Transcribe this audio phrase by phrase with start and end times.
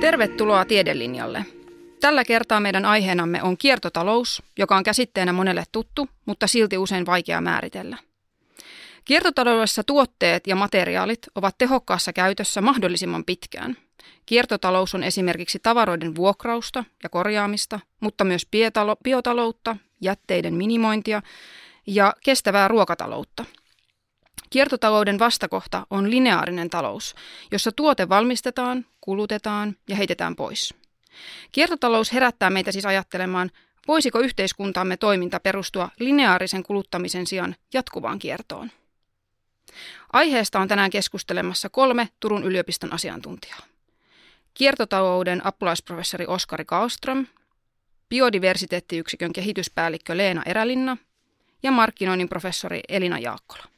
[0.00, 1.44] Tervetuloa Tiedelinjalle.
[2.00, 7.40] Tällä kertaa meidän aiheenamme on kiertotalous, joka on käsitteenä monelle tuttu, mutta silti usein vaikea
[7.40, 7.98] määritellä.
[9.04, 13.76] Kiertotaloudessa tuotteet ja materiaalit ovat tehokkaassa käytössä mahdollisimman pitkään.
[14.26, 18.46] Kiertotalous on esimerkiksi tavaroiden vuokrausta ja korjaamista, mutta myös
[19.04, 21.22] biotaloutta, jätteiden minimointia
[21.86, 23.44] ja kestävää ruokataloutta–
[24.52, 27.14] Kiertotalouden vastakohta on lineaarinen talous,
[27.52, 30.74] jossa tuote valmistetaan, kulutetaan ja heitetään pois.
[31.52, 33.50] Kiertotalous herättää meitä siis ajattelemaan,
[33.88, 38.70] voisiko yhteiskuntaamme toiminta perustua lineaarisen kuluttamisen sijaan jatkuvaan kiertoon.
[40.12, 43.60] Aiheesta on tänään keskustelemassa kolme Turun yliopiston asiantuntijaa.
[44.54, 47.26] Kiertotalouden apulaisprofessori Oskari Kaoström,
[48.08, 50.96] biodiversiteettiyksikön kehityspäällikkö Leena Erälinna
[51.62, 53.71] ja markkinoinnin professori Elina Jaakkola.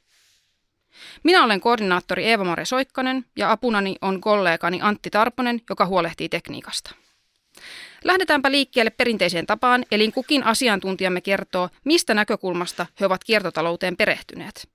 [1.22, 6.94] Minä olen koordinaattori Eeva-Mare Soikkanen ja apunani on kollegani Antti Tarponen, joka huolehtii tekniikasta.
[8.04, 14.68] Lähdetäänpä liikkeelle perinteiseen tapaan, eli kukin asiantuntijamme kertoo, mistä näkökulmasta he ovat kiertotalouteen perehtyneet.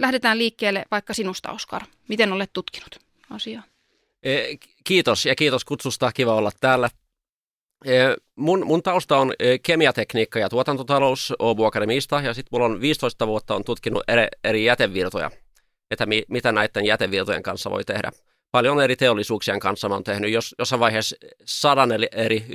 [0.00, 1.82] Lähdetään liikkeelle vaikka sinusta, Oskar.
[2.08, 2.98] Miten olet tutkinut
[3.30, 3.62] asiaa?
[4.22, 6.12] E, kiitos ja kiitos kutsusta.
[6.12, 6.90] Kiva olla täällä.
[7.84, 7.90] E,
[8.36, 13.26] mun, mun tausta on e, kemiatekniikka ja tuotantotalous Åbo Akademista ja sitten mulla on 15
[13.26, 15.30] vuotta on tutkinut eri, eri jätevirtoja–
[15.90, 18.12] että mi, mitä näiden jätevirtojen kanssa voi tehdä.
[18.50, 20.32] Paljon eri teollisuuksien kanssa mä oon tehnyt.
[20.32, 22.46] Jos, jossain vaiheessa sadan eri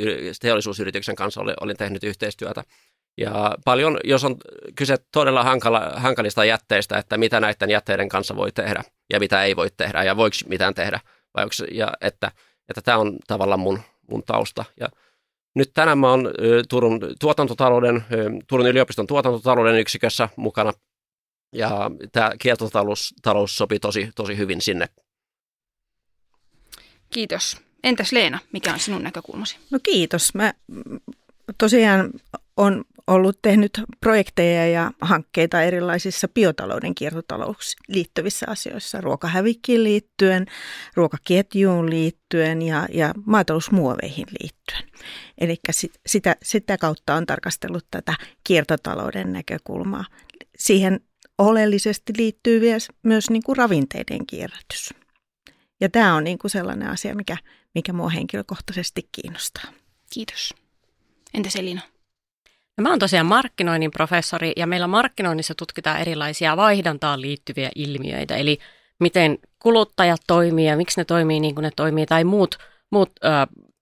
[0.41, 2.63] teollisuusyrityksen kanssa olin, olin tehnyt yhteistyötä.
[3.17, 4.35] Ja paljon, jos on
[4.75, 9.55] kyse todella hankala, hankalista jätteistä, että mitä näiden jätteiden kanssa voi tehdä ja mitä ei
[9.55, 10.99] voi tehdä ja voiko mitään tehdä.
[11.35, 12.31] Vai onko, ja että,
[12.69, 14.65] että tämä on tavallaan mun, mun tausta.
[14.79, 14.87] Ja
[15.55, 16.31] nyt tänään mä oon
[16.69, 18.03] Turun, tuotantotalouden,
[18.47, 20.73] Turun yliopiston tuotantotalouden yksikössä mukana
[21.51, 24.89] ja tämä kiertotalous talous sopi tosi, tosi hyvin sinne.
[27.09, 27.57] Kiitos.
[27.83, 29.57] Entäs Leena, mikä on sinun näkökulmasi?
[29.71, 30.33] No kiitos.
[30.33, 30.53] Mä
[31.57, 32.09] tosiaan
[32.57, 40.45] on ollut tehnyt projekteja ja hankkeita erilaisissa biotalouden kiertotalouksiin liittyvissä asioissa, ruokahävikkiin liittyen,
[40.95, 44.83] ruokaketjuun liittyen ja, ja maatalousmuoveihin liittyen.
[45.37, 45.55] Eli
[46.05, 50.05] sitä, sitä kautta on tarkastellut tätä kiertotalouden näkökulmaa.
[50.57, 50.99] Siihen
[51.41, 52.61] oleellisesti liittyy
[53.03, 54.93] myös niin kuin ravinteiden kierrätys.
[55.81, 57.37] Ja tämä on niin kuin sellainen asia, mikä,
[57.75, 59.63] mikä mua henkilökohtaisesti kiinnostaa.
[60.13, 60.53] Kiitos.
[61.33, 61.81] Entä Selina?
[62.77, 68.57] No, mä oon tosiaan markkinoinnin professori ja meillä markkinoinnissa tutkitaan erilaisia vaihdantaan liittyviä ilmiöitä, eli
[68.99, 72.57] miten kuluttajat toimii ja miksi ne toimii niin kuin ne toimii tai muut,
[72.91, 73.27] muut ö,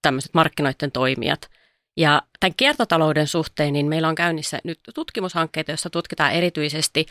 [0.02, 1.50] tämmöiset markkinoiden toimijat.
[1.96, 7.06] Ja tämän kiertotalouden suhteen niin meillä on käynnissä nyt tutkimushankkeita, joissa tutkitaan erityisesti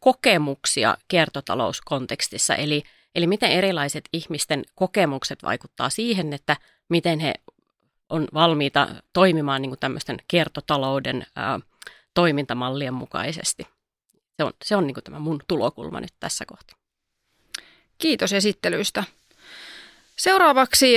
[0.00, 2.82] kokemuksia kiertotalouskontekstissa, eli,
[3.14, 6.56] eli miten erilaiset ihmisten kokemukset vaikuttaa siihen, että
[6.88, 7.34] miten he
[8.08, 11.60] on valmiita toimimaan niin kuin tämmöisten kiertotalouden ää,
[12.14, 13.66] toimintamallien mukaisesti.
[14.36, 16.76] Se on, se on niin kuin tämä mun tulokulma nyt tässä kohtaa.
[17.98, 19.04] Kiitos esittelyistä.
[20.16, 20.94] Seuraavaksi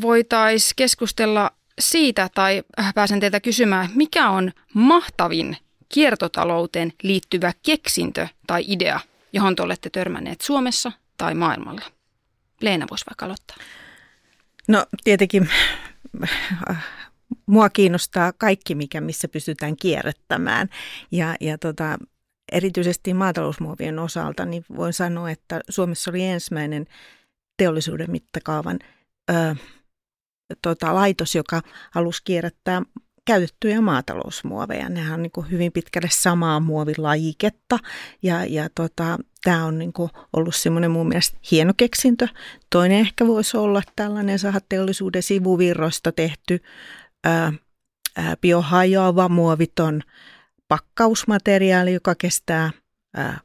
[0.00, 1.50] voitaisiin keskustella
[1.80, 2.62] siitä, tai
[2.94, 5.56] pääsen teiltä kysymään, mikä on mahtavin
[5.94, 9.00] kiertotalouteen liittyvä keksintö tai idea,
[9.32, 11.82] johon te olette törmänneet Suomessa tai maailmalla?
[12.60, 13.56] Leena voisi vaikka aloittaa.
[14.68, 15.48] No tietenkin
[17.46, 20.68] mua kiinnostaa kaikki, mikä missä pystytään kierrättämään.
[21.10, 21.98] Ja, ja tota,
[22.52, 26.86] erityisesti maatalousmuovien osalta niin voin sanoa, että Suomessa oli ensimmäinen
[27.56, 28.78] teollisuuden mittakaavan
[29.30, 29.56] ö,
[30.62, 32.82] tota, laitos, joka halusi kierrättää
[33.24, 34.88] käytettyjä maatalousmuoveja.
[34.88, 37.78] Nehän on niin kuin hyvin pitkälle samaa muovilajiketta
[38.22, 42.28] ja, ja tota, tämä on niin kuin ollut semmoinen mun mielestä hieno keksintö.
[42.70, 46.62] Toinen ehkä voisi olla tällainen sahateollisuuden sivuvirroista tehty
[47.24, 47.52] ää,
[48.16, 50.02] ää, biohajoava muoviton
[50.68, 52.81] pakkausmateriaali, joka kestää ää,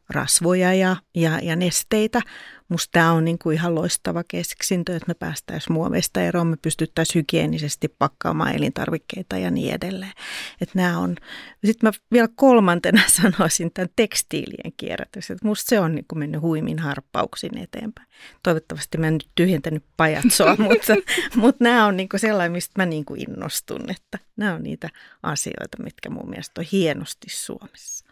[0.09, 2.21] rasvoja ja, ja, ja nesteitä,
[2.69, 7.19] Musta tämä on niin kuin ihan loistava keksintö, että me päästäisiin muoveista eroon, me pystyttäisiin
[7.19, 10.11] hygienisesti pakkaamaan elintarvikkeita ja niin edelleen.
[10.61, 11.15] Että nämä on.
[11.65, 15.31] Sitten mä vielä kolmantena sanoisin tämän tekstiilien kierrätys.
[15.31, 18.07] Että musta se on niin kuin mennyt huimin harppauksin eteenpäin.
[18.43, 20.93] Toivottavasti mä en nyt tyhjentänyt pajatsoa, mutta,
[21.35, 23.89] mutta nämä on niin kuin sellainen, mistä mä niin kuin innostun.
[23.89, 24.89] Että nämä on niitä
[25.23, 28.06] asioita, mitkä mun mielestä on hienosti Suomessa.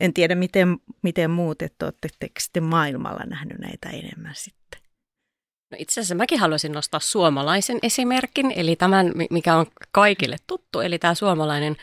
[0.00, 2.08] En tiedä, miten, miten muut, että olette
[2.38, 4.80] sitten maailmalla nähnyt näitä enemmän sitten.
[5.70, 10.98] No itse asiassa mäkin haluaisin nostaa suomalaisen esimerkin, eli tämän, mikä on kaikille tuttu, eli
[10.98, 11.76] tämä suomalainen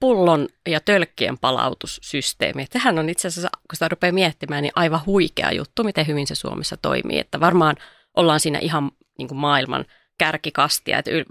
[0.00, 2.66] pullon ja tölkkien palautussysteemi.
[2.66, 6.34] Tähän on itse asiassa, kun sitä rupeaa miettimään, niin aivan huikea juttu, miten hyvin se
[6.34, 7.18] Suomessa toimii.
[7.18, 7.76] Että varmaan
[8.16, 9.84] ollaan siinä ihan niin kuin maailman
[10.18, 10.98] kärkikastia.
[10.98, 11.24] Että yl,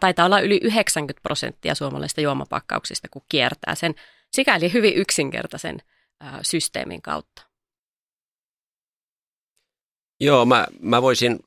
[0.00, 3.94] taitaa olla yli 90 prosenttia suomalaisista juomapakkauksista, kun kiertää sen
[4.32, 5.78] sikäli hyvin yksinkertaisen
[6.20, 7.42] ää, systeemin kautta.
[10.20, 11.40] Joo, mä, mä voisin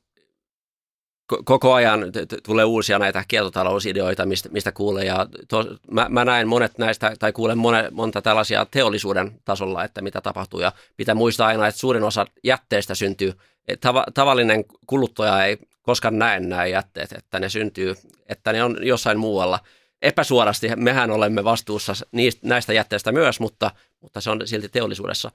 [1.44, 2.00] koko ajan
[2.42, 5.04] tulee uusia näitä kiertotalousideoita, mistä, mistä kuulee.
[5.04, 10.02] Ja to, mä, mä näen monet näistä, tai kuulen monet, monta tällaisia teollisuuden tasolla, että
[10.02, 10.60] mitä tapahtuu.
[10.60, 13.32] Ja pitää muistaa aina, että suurin osa jätteistä syntyy.
[13.80, 17.94] Tava, tavallinen kuluttaja ei koskaan näe nämä jätteet, että ne syntyy,
[18.28, 19.58] että ne on jossain muualla.
[20.02, 23.70] Epäsuorasti mehän olemme vastuussa niistä, näistä jätteistä myös, mutta,
[24.00, 25.30] mutta se on silti teollisuudessa.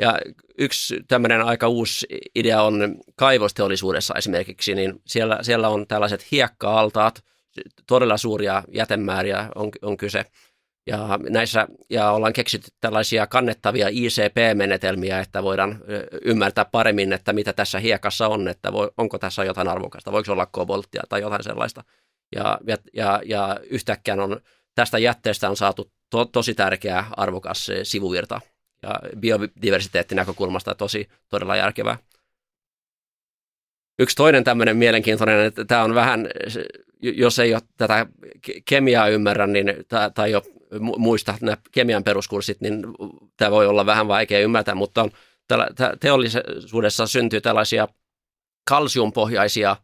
[0.00, 0.18] Ja
[0.58, 7.24] yksi tämmöinen aika uusi idea on kaivosteollisuudessa esimerkiksi, niin siellä, siellä on tällaiset hiekka-altaat,
[7.86, 10.24] todella suuria jätemääriä on, on kyse.
[10.86, 15.80] Ja, näissä, ja ollaan keksitty tällaisia kannettavia ICP-menetelmiä, että voidaan
[16.24, 20.46] ymmärtää paremmin, että mitä tässä hiekassa on, että voi, onko tässä jotain arvokasta, voiko olla
[20.46, 21.84] kobolttia tai jotain sellaista.
[22.34, 22.58] Ja,
[22.92, 24.40] ja, ja, yhtäkkiä on,
[24.74, 28.40] tästä jätteestä on saatu to, tosi tärkeä arvokas sivuvirta
[28.82, 31.98] ja biodiversiteettinäkökulmasta tosi todella järkevää.
[33.98, 36.28] Yksi toinen tämmöinen mielenkiintoinen, että tämä on vähän,
[37.02, 38.06] jos ei ole tätä
[38.64, 39.66] kemiaa ymmärrä niin,
[40.14, 40.42] tai jo
[40.98, 42.82] muista nämä kemian peruskurssit, niin
[43.36, 45.10] tämä voi olla vähän vaikea ymmärtää, mutta on,
[46.00, 47.88] teollisuudessa syntyy tällaisia
[48.68, 49.76] kalsiumpohjaisia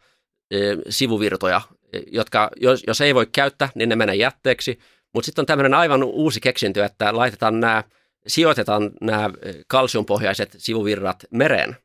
[0.51, 0.57] e,
[0.89, 1.61] sivuvirtoja,
[2.07, 4.79] jotka jos, jos ei voi käyttää, niin ne menee jätteeksi,
[5.15, 7.85] mutta sitten on tämmöinen aivan uusi keksintö, että laitetaan nämä–
[8.27, 9.31] sijoitetaan nämä
[9.67, 11.77] kalsiumpohjaiset sivuvirrat mereen.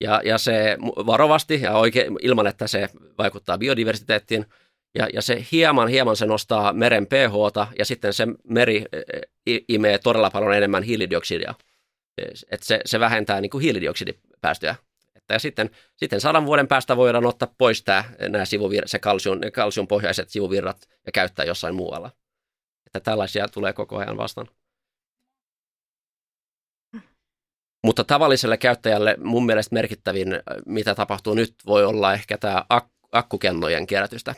[0.00, 4.46] Ja, ja se varovasti ja oikein, ilman, että se vaikuttaa biodiversiteettiin.
[4.98, 8.84] Ja, ja se hieman, hieman se nostaa meren pH ja sitten se meri
[9.68, 11.54] imee todella paljon enemmän hiilidioksidia.
[12.50, 14.74] Että se, se vähentää niin kuin hiilidioksidipäästöjä.
[15.32, 20.28] Ja sitten, sitten sadan vuoden päästä voidaan ottaa pois tämä, nämä sivuvir, se kalsium, kalsiumpohjaiset
[20.28, 22.10] sivuvirrat ja käyttää jossain muualla.
[22.86, 24.48] Että tällaisia tulee koko ajan vastaan.
[27.84, 30.28] Mutta tavalliselle käyttäjälle mun mielestä merkittävin,
[30.66, 34.34] mitä tapahtuu nyt, voi olla ehkä tämä ak- akkukennojen kierrätystä.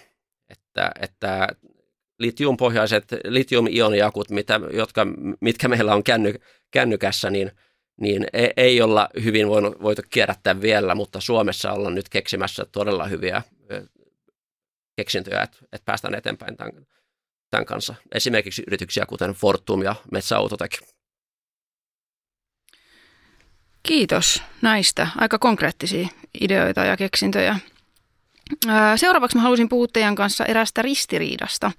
[0.48, 1.48] Että, että
[2.18, 5.06] litiumpohjaiset, litium-ioniakut, mitä, jotka,
[5.40, 6.34] mitkä meillä on känny,
[6.70, 7.50] kännykässä, niin,
[8.00, 13.06] niin ei, ei olla hyvin voinut, voitu kierrättää vielä, mutta Suomessa ollaan nyt keksimässä todella
[13.06, 13.42] hyviä
[14.96, 16.72] keksintöjä, että, että päästään eteenpäin tämän,
[17.50, 17.94] tämän kanssa.
[18.14, 20.72] Esimerkiksi yrityksiä kuten Fortum ja Metsäautotek.
[23.82, 26.08] Kiitos näistä aika konkreettisia
[26.40, 27.58] ideoita ja keksintöjä.
[28.96, 31.72] Seuraavaksi mä haluaisin puhua teidän kanssa erästä ristiriidasta.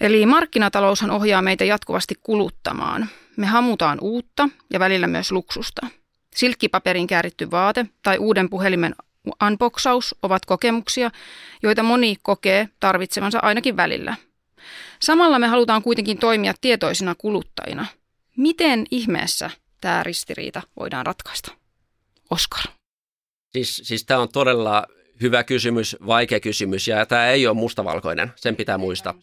[0.00, 3.08] Eli markkinataloushan ohjaa meitä jatkuvasti kuluttamaan.
[3.36, 5.86] Me hamutaan uutta ja välillä myös luksusta.
[6.34, 8.94] Silkkipaperin kääritty vaate tai uuden puhelimen
[9.46, 11.10] unboxaus ovat kokemuksia,
[11.62, 14.16] joita moni kokee tarvitsevansa ainakin välillä.
[15.02, 17.86] Samalla me halutaan kuitenkin toimia tietoisina kuluttajina.
[18.36, 19.50] Miten ihmeessä
[19.80, 21.52] tämä ristiriita voidaan ratkaista?
[22.30, 22.64] Oskar.
[23.52, 24.86] Siis, siis tämä on todella
[25.20, 29.14] hyvä kysymys, vaikea kysymys ja tämä ei ole mustavalkoinen, sen pitää muistaa.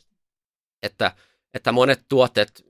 [0.84, 1.12] Että,
[1.54, 2.66] että monet tuotteet,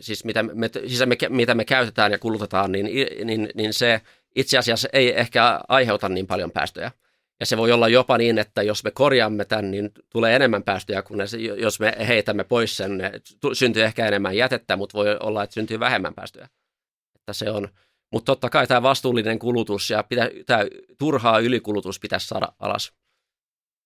[0.00, 2.90] siis mitä me, siis me, mitä me käytetään ja kulutetaan, niin,
[3.24, 4.00] niin, niin se
[4.36, 6.90] itse asiassa ei ehkä aiheuta niin paljon päästöjä.
[7.40, 11.02] Ja se voi olla jopa niin, että jos me korjaamme tämän, niin tulee enemmän päästöjä
[11.02, 11.20] kuin
[11.60, 13.00] jos me heitämme pois sen.
[13.52, 16.48] Syntyy ehkä enemmän jätettä, mutta voi olla, että syntyy vähemmän päästöjä
[17.28, 17.68] että se on,
[18.12, 20.64] mutta totta kai tämä vastuullinen kulutus ja pitää, tämä
[20.98, 22.92] turhaa ylikulutus pitäisi saada alas.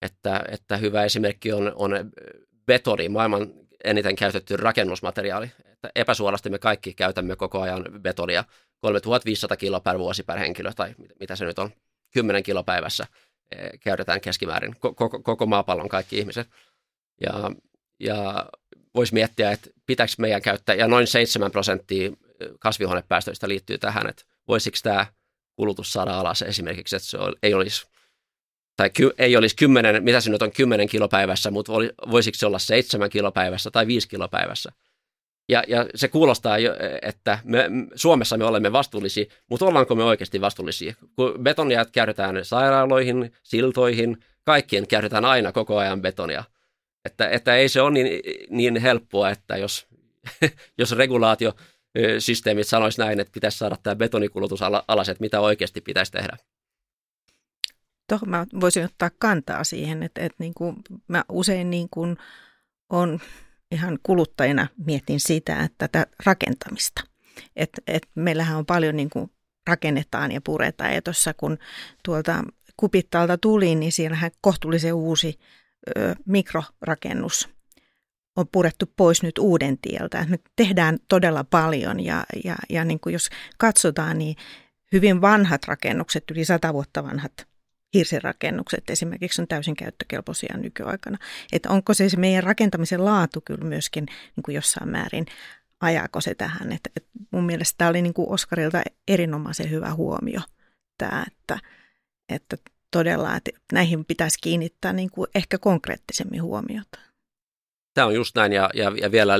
[0.02, 1.92] Että, että hyvä esimerkki on, on
[2.66, 3.52] betoni, maailman
[3.84, 5.50] eniten käytetty rakennusmateriaali.
[5.64, 8.44] Että epäsuorasti me kaikki käytämme koko ajan betonia.
[8.80, 11.70] 3500 kiloa per vuosi per henkilö, tai mitä se nyt on,
[12.12, 13.06] 10 kiloa päivässä
[13.50, 16.48] e, käytetään keskimäärin koko, koko maapallon kaikki ihmiset.
[17.20, 17.50] Ja,
[18.00, 18.46] ja
[18.94, 22.10] voisi miettiä, että pitäisi meidän käyttää, ja noin 7 prosenttia
[22.58, 25.06] kasvihuonepäästöistä liittyy tähän, että voisiko tämä
[25.56, 27.86] kulutus saada alas esimerkiksi, että se ei olisi
[28.76, 31.72] tai ky, ei olisi 10, mitä se nyt on 10 kilopäivässä, mutta
[32.10, 34.72] voisiko se olla 7 kilopäivässä tai 5 kilopäivässä.
[35.48, 40.40] Ja, ja se kuulostaa, jo, että me, Suomessa me olemme vastuullisia, mutta ollaanko me oikeasti
[40.40, 40.94] vastuullisia?
[41.16, 46.44] Kun betonia käytetään sairaaloihin, siltoihin, kaikkien käytetään aina koko ajan betonia.
[47.04, 49.86] Että, että ei se ole niin, niin helppoa, että jos,
[50.78, 51.52] jos regulaatio
[52.18, 56.36] systeemit sanoisi näin, että pitäisi saada tämä betonikulutus alas, että mitä oikeasti pitäisi tehdä?
[58.12, 60.76] Tuohon mä voisin ottaa kantaa siihen, että, että niin kuin
[61.08, 62.16] mä usein niin kuin
[62.90, 63.20] on
[63.70, 67.02] ihan kuluttajana mietin sitä, että tätä rakentamista.
[67.56, 69.30] Et, et meillähän on paljon niin kuin
[69.66, 70.94] rakennetaan ja puretaan.
[70.94, 71.58] Ja tuossa kun
[72.04, 72.44] tuolta
[72.76, 75.38] kupittaalta tulin, niin siellähän kohtuullisen uusi
[75.96, 77.48] ö, mikrorakennus
[78.36, 80.26] on purettu pois nyt uuden tieltä.
[80.28, 83.28] Nyt tehdään todella paljon ja, ja, ja niin kuin jos
[83.58, 84.36] katsotaan, niin
[84.92, 87.51] hyvin vanhat rakennukset, yli sata vuotta vanhat
[87.94, 91.18] hirsirakennukset esimerkiksi on täysin käyttökelpoisia nykyaikana.
[91.52, 95.26] Että onko se, se meidän rakentamisen laatu kyllä myöskin niin kuin jossain määrin,
[95.80, 96.72] ajaako se tähän.
[96.72, 100.40] Että, että mun mielestä tämä oli niin kuin Oskarilta erinomaisen hyvä huomio,
[100.98, 101.58] tämä, että,
[102.28, 102.56] että
[102.90, 106.98] todella että näihin pitäisi kiinnittää niin kuin ehkä konkreettisemmin huomiota.
[107.94, 109.34] Tämä on just näin ja, ja, ja vielä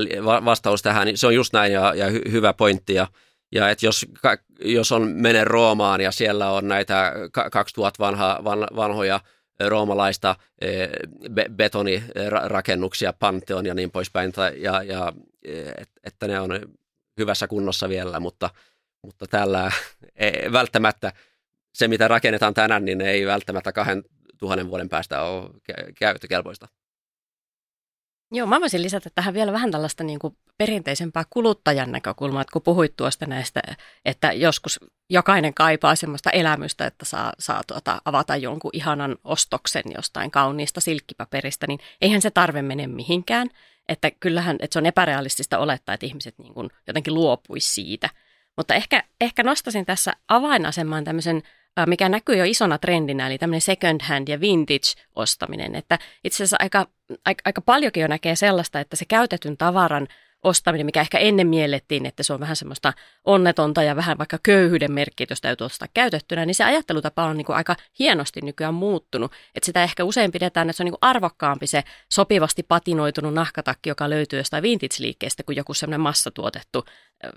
[0.45, 2.93] vastaus tähän, niin se on just näin ja, ja hy, hyvä pointti.
[2.93, 3.07] Ja,
[3.53, 4.05] ja et jos,
[4.59, 7.13] jos on mene Roomaan ja siellä on näitä
[7.51, 9.19] 2000 vanha, van, vanhoja
[9.67, 10.87] roomalaista e,
[11.29, 15.13] be, betonirakennuksia, Pantheon ja niin poispäin, ja, ja
[16.03, 16.59] että ne on
[17.17, 18.49] hyvässä kunnossa vielä, mutta,
[19.01, 19.71] mutta tällä
[20.15, 21.13] ei, välttämättä
[21.73, 24.03] se, mitä rakennetaan tänään, niin ei välttämättä kahden
[24.37, 25.49] tuhannen vuoden päästä ole
[25.99, 26.67] käyttökelpoista.
[28.35, 32.61] Joo, mä voisin lisätä tähän vielä vähän tällaista niin kuin perinteisempää kuluttajan näkökulmaa, että kun
[32.61, 33.61] puhuit tuosta näistä,
[34.05, 40.31] että joskus jokainen kaipaa semmoista elämystä, että saa, saa tuota, avata jonkun ihanan ostoksen jostain
[40.31, 43.49] kauniista silkkipaperista, niin eihän se tarve mene mihinkään.
[43.89, 48.09] Että kyllähän että se on epärealistista olettaa, että ihmiset niin kuin jotenkin luopuisi siitä.
[48.57, 51.43] Mutta ehkä, ehkä nostasin tässä avainasemaan tämmöisen
[51.87, 55.75] mikä näkyy jo isona trendinä, eli tämmöinen second hand ja vintage-ostaminen.
[55.75, 56.87] Että itse asiassa aika,
[57.25, 60.07] aika, aika paljonkin jo näkee sellaista, että se käytetyn tavaran
[60.43, 62.93] ostaminen, mikä ehkä ennen miellettiin, että se on vähän semmoista
[63.25, 67.45] onnetonta ja vähän vaikka köyhyyden merkki, jos täytyy ostaa käytettynä, niin se ajattelutapa on niin
[67.45, 69.31] kuin aika hienosti nykyään muuttunut.
[69.55, 73.89] Että sitä ehkä usein pidetään, että se on niin kuin arvokkaampi se sopivasti patinoitunut nahkatakki,
[73.89, 76.85] joka löytyy jostain vintage-liikkeestä, kuin joku semmoinen massatuotettu,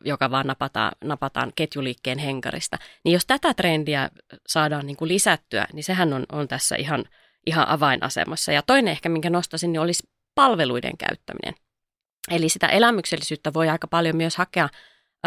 [0.04, 2.78] joka vaan napataan, napataan ketjuliikkeen henkarista.
[3.04, 4.10] Niin jos tätä trendiä
[4.46, 7.04] saadaan niin kuin lisättyä, niin sehän on, on tässä ihan,
[7.46, 8.52] ihan avainasemassa.
[8.52, 11.54] Ja toinen ehkä, minkä nostaisin, niin olisi palveluiden käyttäminen.
[12.30, 14.68] Eli sitä elämyksellisyyttä voi aika paljon myös hakea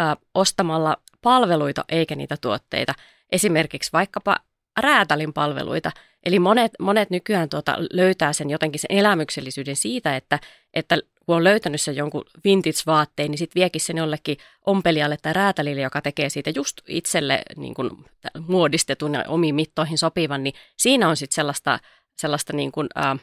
[0.00, 0.02] ö,
[0.34, 2.94] ostamalla palveluita eikä niitä tuotteita.
[3.32, 4.36] Esimerkiksi vaikkapa
[4.80, 5.92] räätälin palveluita.
[6.26, 10.38] Eli monet, monet nykyään tuota löytää sen jotenkin sen elämyksellisyyden siitä, että,
[10.74, 15.80] että kun on löytänyt sen jonkun vintage-vaatteen, niin sitten viekin sen jollekin ompelijalle tai räätälille,
[15.80, 17.90] joka tekee siitä just itselle niin kuin,
[18.48, 21.78] muodistetun ja omiin mittoihin sopivan, niin siinä on sitten sellaista,
[22.16, 23.18] sellaista niin kuin, äh,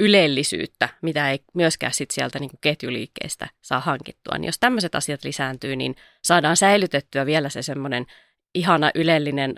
[0.00, 4.38] ylellisyyttä, mitä ei myöskään sit sieltä niin kuin ketjuliikkeestä saa hankittua.
[4.38, 8.06] Niin jos tämmöiset asiat lisääntyy, niin saadaan säilytettyä vielä se semmoinen
[8.54, 9.54] ihana ylellinen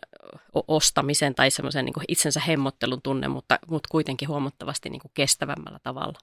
[0.68, 6.18] ostamisen tai semmoisen niin itsensä hemmottelun tunne, mutta, mutta kuitenkin huomattavasti niin kuin kestävämmällä tavalla.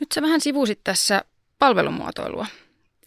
[0.00, 1.22] Nyt sä vähän sivusit tässä
[1.58, 2.46] palvelumuotoilua,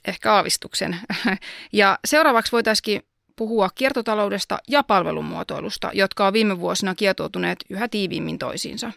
[0.07, 0.99] ehkä aavistuksen.
[1.73, 3.03] Ja seuraavaksi voitaisiin
[3.39, 8.91] puhua kiertotaloudesta ja palvelumuotoilusta, jotka on viime vuosina kietoutuneet yhä tiiviimmin toisiinsa.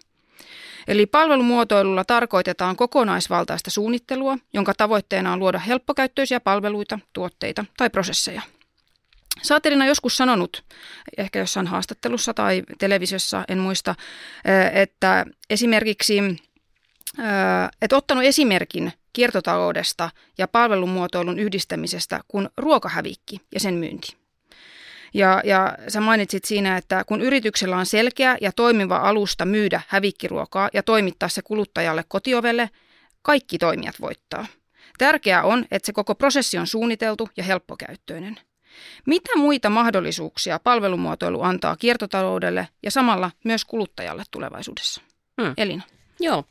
[0.88, 8.42] Eli palvelumuotoilulla tarkoitetaan kokonaisvaltaista suunnittelua, jonka tavoitteena on luoda helppokäyttöisiä palveluita, tuotteita tai prosesseja.
[9.42, 10.64] Sä joskus sanonut,
[11.18, 13.94] ehkä jossain haastattelussa tai televisiossa, en muista,
[14.72, 16.18] että esimerkiksi,
[17.82, 24.21] että ottanut esimerkin kiertotaloudesta ja palvelumuotoilun yhdistämisestä kuin ruokahävikki ja sen myynti.
[25.14, 30.70] Ja, ja sä mainitsit siinä, että kun yrityksellä on selkeä ja toimiva alusta myydä hävikkiruokaa
[30.72, 32.70] ja toimittaa se kuluttajalle kotiovelle,
[33.22, 34.46] kaikki toimijat voittaa.
[34.98, 38.40] Tärkeää on, että se koko prosessi on suunniteltu ja helppokäyttöinen.
[39.06, 45.00] Mitä muita mahdollisuuksia palvelumuotoilu antaa kiertotaloudelle ja samalla myös kuluttajalle tulevaisuudessa?
[45.42, 45.54] Hmm.
[45.56, 45.82] Elina.
[46.20, 46.44] Joo,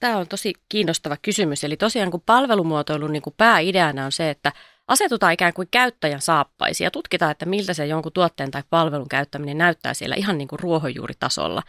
[0.00, 1.64] tämä on tosi kiinnostava kysymys.
[1.64, 4.52] Eli tosiaan kun palvelumuotoilun niin kuin pääideana on se, että
[4.88, 9.58] asetutaan ikään kuin käyttäjän saappaisiin ja tutkitaan, että miltä se jonkun tuotteen tai palvelun käyttäminen
[9.58, 11.62] näyttää siellä ihan niin kuin ruohonjuuritasolla.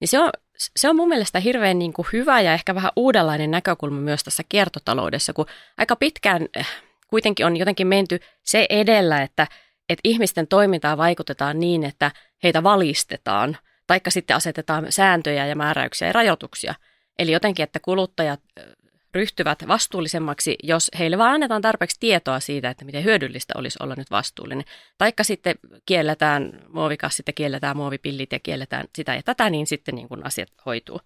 [0.00, 0.30] Niin se on,
[0.76, 4.42] se on mun mielestä hirveän niin kuin hyvä ja ehkä vähän uudenlainen näkökulma myös tässä
[4.48, 5.46] kiertotaloudessa, kun
[5.78, 6.68] aika pitkään eh,
[7.06, 9.46] kuitenkin on jotenkin menty se edellä, että,
[9.88, 12.10] että ihmisten toimintaa vaikutetaan niin, että
[12.42, 16.74] heitä valistetaan, taikka sitten asetetaan sääntöjä ja määräyksiä ja rajoituksia.
[17.18, 18.40] Eli jotenkin, että kuluttajat
[19.14, 24.10] ryhtyvät vastuullisemmaksi, jos heille vaan annetaan tarpeeksi tietoa siitä, että miten hyödyllistä olisi olla nyt
[24.10, 24.64] vastuullinen.
[24.98, 25.54] Taikka sitten
[25.86, 30.48] kielletään muovikassit ja kielletään muovipillit ja kielletään sitä ja tätä, niin sitten niin kuin asiat
[30.66, 31.00] hoituu.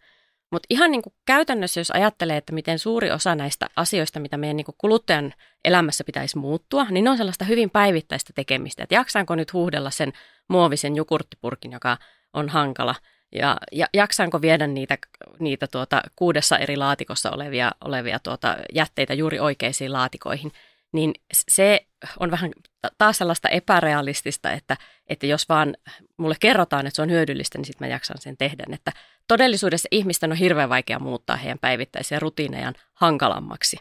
[0.52, 4.56] Mutta ihan niin kuin käytännössä, jos ajattelee, että miten suuri osa näistä asioista, mitä meidän
[4.56, 5.34] niin kuin kuluttajan
[5.64, 8.82] elämässä pitäisi muuttua, niin ne on sellaista hyvin päivittäistä tekemistä.
[8.82, 10.12] Että jaksaanko nyt huuhdella sen
[10.48, 11.96] muovisen jukurttipurkin, joka
[12.32, 12.94] on hankala–
[13.32, 14.98] ja, ja jaksaanko viedä niitä,
[15.38, 20.52] niitä tuota, kuudessa eri laatikossa olevia, olevia tuota, jätteitä juuri oikeisiin laatikoihin.
[20.92, 21.14] niin
[21.48, 21.86] se
[22.20, 22.50] on vähän
[22.98, 25.76] taas sellaista epärealistista, että, että jos vaan
[26.16, 28.64] mulle kerrotaan, että se on hyödyllistä, niin sitten mä jaksan sen tehdä.
[28.72, 28.92] Että
[29.28, 33.76] todellisuudessa ihmisten on hirveän vaikea muuttaa heidän päivittäisiä rutiinejaan hankalammaksi.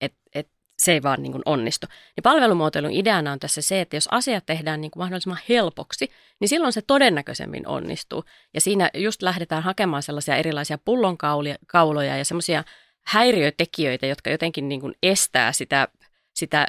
[0.00, 1.86] Et, et se ei vaan niin kuin onnistu.
[2.16, 6.48] Niin palvelumuotoilun ideana on tässä se, että jos asiat tehdään niin kuin mahdollisimman helpoksi, niin
[6.48, 8.24] silloin se todennäköisemmin onnistuu.
[8.54, 12.64] Ja siinä just lähdetään hakemaan sellaisia erilaisia pullonkauloja ja semmoisia
[13.06, 15.88] häiriötekijöitä, jotka jotenkin niin kuin estää sitä,
[16.34, 16.66] sitä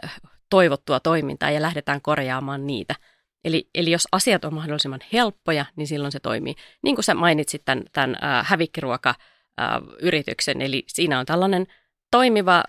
[0.50, 2.96] toivottua toimintaa ja lähdetään korjaamaan niitä.
[3.44, 6.56] Eli, eli jos asiat on mahdollisimman helppoja, niin silloin se toimii.
[6.84, 11.68] Niin kuin sä mainitsit tämän, tämän äh, hävikkiruoka-yrityksen, eli siinä on tällainen
[12.12, 12.64] toimiva äh,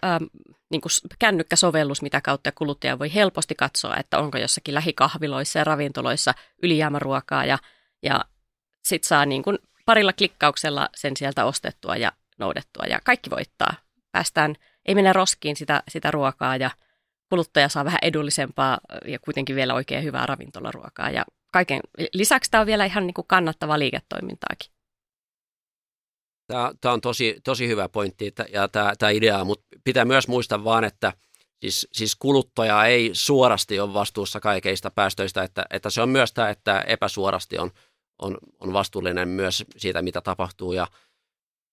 [0.71, 6.35] niin kuin kännykkäsovellus, mitä kautta kuluttaja voi helposti katsoa, että onko jossakin lähikahviloissa ja ravintoloissa
[6.63, 7.59] ylijäämäruokaa ja,
[8.03, 8.25] ja
[8.85, 13.75] sitten saa niin kuin parilla klikkauksella sen sieltä ostettua ja noudettua ja kaikki voittaa.
[14.13, 14.55] Päästään,
[14.87, 16.71] ei mennä roskiin sitä, sitä ruokaa ja
[17.29, 21.11] kuluttaja saa vähän edullisempaa ja kuitenkin vielä oikein hyvää ravintolaruokaa.
[21.11, 21.81] Ja kaiken
[22.13, 24.76] lisäksi tämä on vielä ihan niin kuin kannattava liiketoimintaakin.
[26.47, 30.65] Tämä, tämä on tosi, tosi hyvä pointti ja tämä, tämä idea, mutta pitää myös muistaa
[30.65, 31.13] vaan, että
[31.61, 36.51] siis, siis kuluttaja ei suorasti ole vastuussa kaikista päästöistä, että, että se on myös tämä,
[36.51, 37.71] että epäsuorasti on,
[38.23, 40.87] on, on vastuullinen myös siitä, mitä tapahtuu ja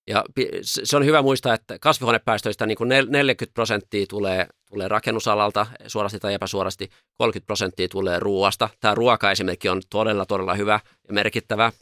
[0.08, 0.24] ja
[0.62, 6.34] se on hyvä muistaa, että kasvihuonepäästöistä niin kuin 40 prosenttia tulee, tulee rakennusalalta suorasti tai
[6.34, 6.88] epäsuorasti,
[7.18, 8.68] 30 prosenttia tulee ruoasta.
[8.80, 11.72] Tämä ruoka esimerkki on todella, todella hyvä ja merkittävä.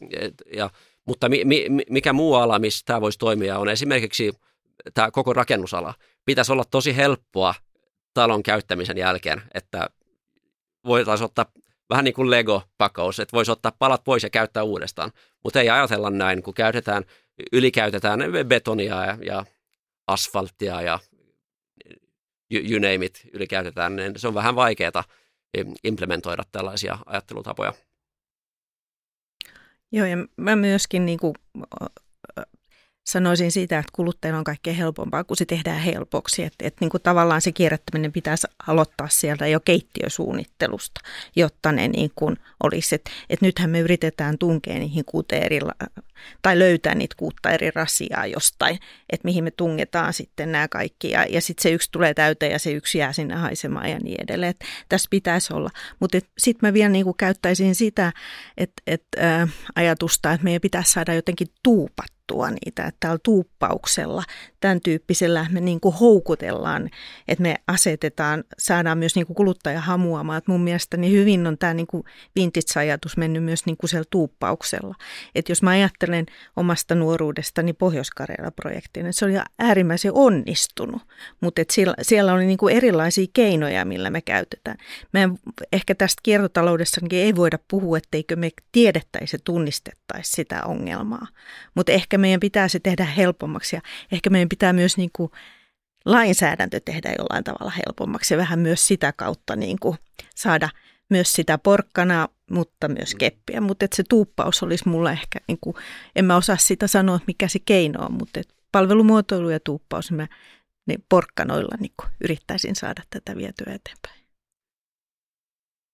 [0.57, 0.71] Ja,
[1.05, 4.33] mutta mi, mi, mikä muu ala, missä tämä voisi toimia, on esimerkiksi
[4.95, 5.95] tämä koko rakennusala.
[6.25, 7.55] Pitäisi olla tosi helppoa
[8.15, 9.91] talon käyttämisen jälkeen, että
[10.87, 11.47] voitaisiin ottaa
[11.91, 15.13] vähän niin kuin Lego-pakkaus, että voisi ottaa palat pois ja käyttää uudestaan.
[15.45, 17.05] Mutta ei ajatella näin, kun käytetään–
[17.53, 19.45] ylikäytetään betonia ja, ja
[20.07, 20.99] asfalttia ja
[22.51, 25.05] you name it, ylikäytetään, niin se on vähän vaikeaa
[25.85, 27.73] implementoida tällaisia ajattelutapoja.
[29.93, 31.35] Joo, ja mä myöskin niin kuin,
[33.07, 36.43] sanoisin sitä, että kuluttajan on kaikkein helpompaa, kun se tehdään helpoksi.
[36.43, 41.01] Että, että niin kuin tavallaan se kierrättäminen pitäisi aloittaa sieltä jo keittiösuunnittelusta,
[41.37, 42.95] jotta ne niin kuin olisi.
[42.95, 45.61] Että, että nythän me yritetään tunkea niihin kuuteen eri,
[46.43, 48.79] tai löytää niitä kuutta eri rasiaa jostain,
[49.11, 51.11] että mihin me tungetaan sitten nämä kaikki.
[51.11, 54.23] Ja, ja sitten se yksi tulee täyteen ja se yksi jää sinne haisemaan ja niin
[54.23, 54.55] edelleen.
[54.89, 55.71] Tässä pitäisi olla.
[56.01, 58.13] Mutta sitten mä vielä niin kuin käyttäisin sitä
[58.57, 64.23] että, että, äh, ajatusta, että meidän pitäisi saada jotenkin tuupat tunnettua niitä, että täällä tuuppauksella,
[64.61, 66.91] tämän tyyppisellä me niin kuin houkutellaan,
[67.29, 70.39] että me asetetaan, saadaan myös niin kuin kuluttaja hamuamaan.
[70.39, 72.05] Että mun mielestä niin hyvin on tämä niin kuin
[72.37, 74.95] vintage-ajatus mennyt myös niin kuin siellä tuuppauksella.
[75.35, 78.11] Että jos mä ajattelen omasta nuoruudestani pohjois
[78.57, 81.03] projektiin, että se oli äärimmäisen onnistunut,
[81.41, 84.77] mutta siellä, siellä oli niin kuin erilaisia keinoja, millä me käytetään.
[85.13, 85.29] Me
[85.73, 91.27] ehkä tästä kiertotaloudessakin ei voida puhua, etteikö me tiedettäisi ja tunnistettaisi sitä ongelmaa,
[91.75, 95.31] mutta ehkä meidän pitää se tehdä helpommaksi ja ehkä meidän pitää myös niin kuin
[96.05, 99.97] lainsäädäntö tehdä jollain tavalla helpommaksi ja vähän myös sitä kautta niin kuin
[100.35, 100.69] saada
[101.11, 103.61] myös sitä porkkana, mutta myös keppiä.
[103.61, 105.77] Mutta se tuuppaus olisi mulla ehkä, niin kuin,
[106.17, 108.41] en mä osaa sitä sanoa, mikä se keino on, mutta
[108.73, 110.27] palvelumuotoilu ja tuuppaus, mä
[110.87, 114.22] niin porkkanoilla niin kuin yrittäisin saada tätä vietyä eteenpäin.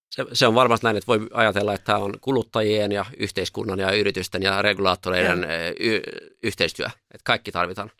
[0.09, 3.91] Se, se on varmasti näin, että voi ajatella, että tämä on kuluttajien ja yhteiskunnan ja
[3.91, 5.47] yritysten ja regulaattoreiden
[5.79, 6.01] y-
[6.43, 7.91] yhteistyö, että kaikki tarvitaan.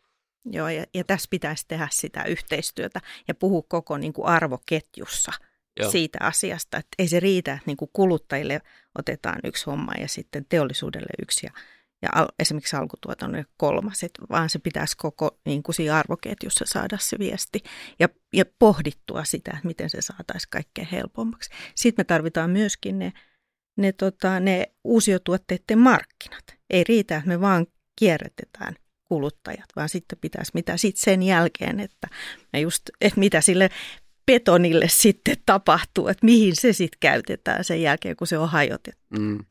[0.44, 5.32] Joo, ja, ja tässä pitäisi tehdä sitä yhteistyötä ja puhua koko niin kuin arvoketjussa
[5.80, 5.90] Joo.
[5.90, 8.60] siitä asiasta, että ei se riitä, että niin kuin kuluttajille
[8.98, 11.52] otetaan yksi homma ja sitten teollisuudelle yksi ja
[12.02, 16.98] ja al, esimerkiksi alkutuotannon kolmas, et vaan se pitäisi koko niin kuin siinä arvoketjussa saada
[17.00, 17.62] se viesti
[17.98, 21.50] ja, ja pohdittua sitä, että miten se saataisiin kaikkein helpommaksi.
[21.74, 23.12] Sitten me tarvitaan myöskin ne,
[23.76, 26.44] ne, tota, ne uusiotuotteiden markkinat.
[26.70, 27.66] Ei riitä, että me vaan
[27.98, 32.08] kierrätetään kuluttajat, vaan sitten pitäisi mitä sitten sen jälkeen, että,
[32.52, 33.70] me just, että mitä sille
[34.26, 39.20] betonille sitten tapahtuu, että mihin se sitten käytetään sen jälkeen, kun se on hajotettu.
[39.20, 39.44] Mm.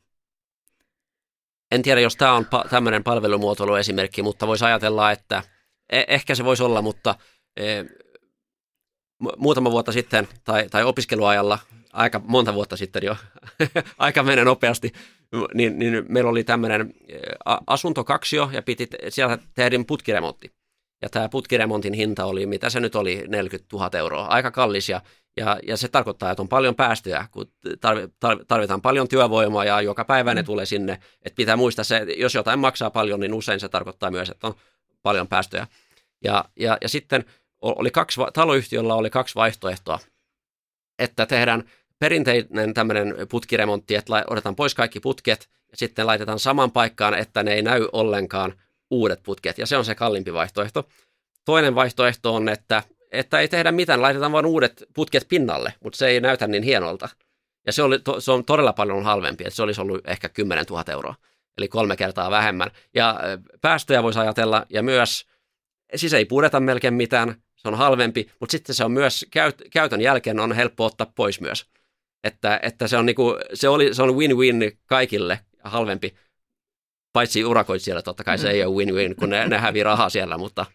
[1.70, 5.42] En tiedä, jos tämä on pa- tämmöinen palvelumuotoiluesimerkki, mutta voisi ajatella, että
[5.92, 7.14] e- ehkä se voisi olla, mutta
[7.56, 7.84] e-
[9.36, 11.58] muutama vuotta sitten tai, tai opiskeluajalla,
[11.92, 13.16] aika monta vuotta sitten jo,
[13.98, 14.92] aika menee nopeasti,
[15.54, 17.18] niin, niin meillä oli tämmöinen e,
[17.66, 20.52] asuntokaksio ja piti, siellä tehdä putkiremontti.
[21.02, 25.00] Ja tämä putkiremontin hinta oli, mitä se nyt oli, 40 000 euroa, aika kallis ja
[25.36, 27.52] ja, ja se tarkoittaa, että on paljon päästöjä, kun
[28.48, 30.46] tarvitaan paljon työvoimaa ja joka päivä ne mm.
[30.46, 30.92] tulee sinne.
[31.22, 34.46] Että pitää muistaa se, että jos jotain maksaa paljon, niin usein se tarkoittaa myös, että
[34.46, 34.54] on
[35.02, 35.66] paljon päästöjä.
[36.24, 37.24] Ja, ja, ja sitten
[37.60, 39.98] oli kaksi, taloyhtiöllä oli kaksi vaihtoehtoa,
[40.98, 41.64] että tehdään
[41.98, 47.52] perinteinen tämmöinen putkiremontti, että otetaan pois kaikki putket ja sitten laitetaan saman paikkaan, että ne
[47.52, 48.54] ei näy ollenkaan
[48.90, 50.88] uudet putket, ja se on se kalliimpi vaihtoehto.
[51.44, 56.06] Toinen vaihtoehto on, että, että ei tehdä mitään, laitetaan vain uudet putket pinnalle, mutta se
[56.06, 57.08] ei näytä niin hienolta.
[57.66, 60.84] Ja se, oli, se on todella paljon halvempi, että se olisi ollut ehkä 10 000
[60.92, 61.14] euroa,
[61.58, 62.70] eli kolme kertaa vähemmän.
[62.94, 63.20] Ja
[63.60, 65.26] päästöjä voisi ajatella, ja myös,
[65.96, 69.26] siis ei pudeta melkein mitään, se on halvempi, mutta sitten se on myös
[69.72, 71.66] käytön jälkeen on helppo ottaa pois myös.
[72.24, 76.14] Että, että se, on niinku, se, oli, se on win-win kaikille halvempi,
[77.12, 78.54] paitsi urakoitsijalle totta kai se mm.
[78.54, 80.66] ei ole win-win, kun ne, ne hävii rahaa siellä, mutta,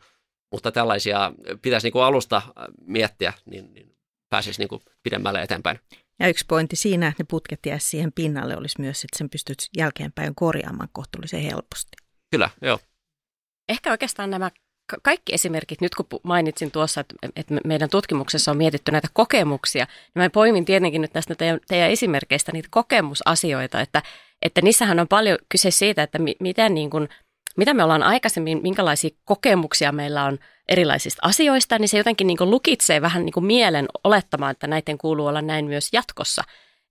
[0.51, 1.31] mutta tällaisia
[1.61, 2.41] pitäisi niinku alusta
[2.81, 3.95] miettiä, niin, niin
[4.29, 5.79] pääsisi niinku pidemmälle eteenpäin.
[6.19, 9.57] Ja yksi pointti siinä, että ne putket jäisi siihen pinnalle, olisi myös, että sen pystyt
[9.77, 11.97] jälkeenpäin korjaamaan kohtuullisen helposti.
[12.31, 12.79] Kyllä, joo.
[13.69, 14.51] Ehkä oikeastaan nämä
[15.01, 20.23] kaikki esimerkit, nyt kun mainitsin tuossa, että, että meidän tutkimuksessa on mietitty näitä kokemuksia, niin
[20.23, 24.01] mä poimin tietenkin nyt näistä teidän, teidän esimerkkeistä niitä kokemusasioita, että,
[24.41, 27.09] että niissähän on paljon kyse siitä, että miten niin kuin,
[27.57, 32.49] mitä me ollaan aikaisemmin, minkälaisia kokemuksia meillä on erilaisista asioista, niin se jotenkin niin kuin
[32.49, 36.43] lukitsee vähän niin kuin mielen olettamaan, että näiden kuuluu olla näin myös jatkossa.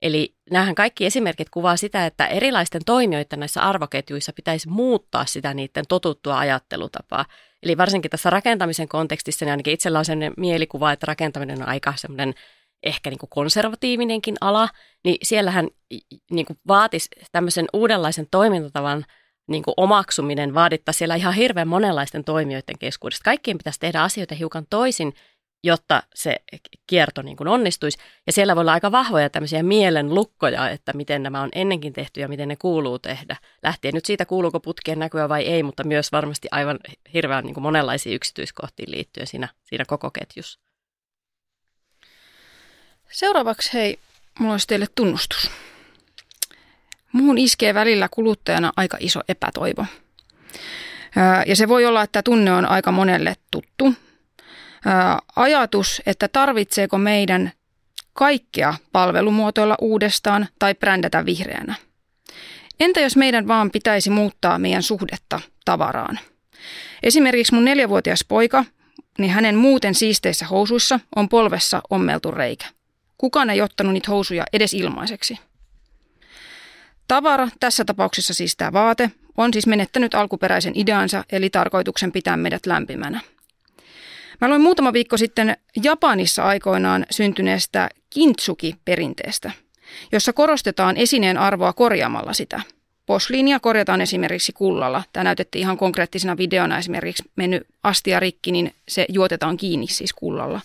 [0.03, 5.85] Eli näähän kaikki esimerkit kuvaa sitä, että erilaisten toimijoiden näissä arvoketjuissa pitäisi muuttaa sitä niiden
[5.88, 7.24] totuttua ajattelutapaa.
[7.62, 11.94] Eli varsinkin tässä rakentamisen kontekstissa, niin ainakin itsellä on sellainen mielikuva, että rakentaminen on aika
[11.96, 12.35] semmoinen
[12.83, 14.68] ehkä niin kuin konservatiivinenkin ala,
[15.05, 15.68] niin siellähän
[16.31, 19.05] niin kuin vaatisi tämmöisen uudenlaisen toimintatavan
[19.46, 23.24] niin kuin omaksuminen vaadittaisi siellä ihan hirveän monenlaisten toimijoiden keskuudesta.
[23.24, 25.14] Kaikkien pitäisi tehdä asioita hiukan toisin,
[25.64, 26.37] jotta se
[26.87, 27.98] kierto niin kuin onnistuisi.
[28.26, 32.20] Ja siellä voi olla aika vahvoja tämmöisiä mielen lukkoja, että miten nämä on ennenkin tehty
[32.20, 33.37] ja miten ne kuuluu tehdä.
[33.62, 36.78] Lähtien nyt siitä, kuuluuko putkien näkyä vai ei, mutta myös varmasti aivan
[37.14, 40.61] hirveän niin kuin monenlaisiin yksityiskohtiin liittyen siinä, siinä koko ketjussa.
[43.11, 43.98] Seuraavaksi hei,
[44.38, 45.50] mulla olisi teille tunnustus.
[47.14, 49.87] Muuhun iskee välillä kuluttajana aika iso epätoivo.
[51.46, 53.94] Ja se voi olla, että tunne on aika monelle tuttu.
[55.37, 57.53] Ajatus, että tarvitseeko meidän
[58.12, 61.74] kaikkea palvelumuotoilla uudestaan tai brändätä vihreänä.
[62.81, 66.18] Entä jos meidän vaan pitäisi muuttaa meidän suhdetta tavaraan?
[67.03, 68.64] Esimerkiksi mun neljävuotias poika,
[69.18, 72.66] niin hänen muuten siisteissä housuissa on polvessa ommeltu reikä.
[73.18, 75.38] Kukaan ei ottanut niitä housuja edes ilmaiseksi.
[77.14, 82.66] Tavara, tässä tapauksessa siis tämä vaate, on siis menettänyt alkuperäisen ideansa eli tarkoituksen pitää meidät
[82.66, 83.20] lämpimänä.
[84.40, 89.50] Mä luin muutama viikko sitten Japanissa aikoinaan syntyneestä kintsuki-perinteestä,
[90.12, 92.61] jossa korostetaan esineen arvoa korjaamalla sitä.
[93.07, 95.03] Posliinia korjataan esimerkiksi kullalla.
[95.12, 100.61] Tämä näytettiin ihan konkreettisena videona esimerkiksi mennyt astia rikki, niin se juotetaan kiinni siis kullalla.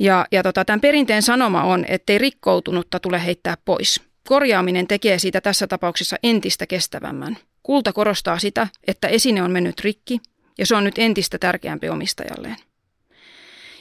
[0.00, 4.06] Ja, ja tota, tämän perinteen sanoma on, ettei rikkoutunutta tule heittää pois.
[4.26, 7.38] Korjaaminen tekee siitä tässä tapauksessa entistä kestävämmän.
[7.62, 10.20] Kulta korostaa sitä, että esine on mennyt rikki
[10.58, 12.56] ja se on nyt entistä tärkeämpi omistajalleen.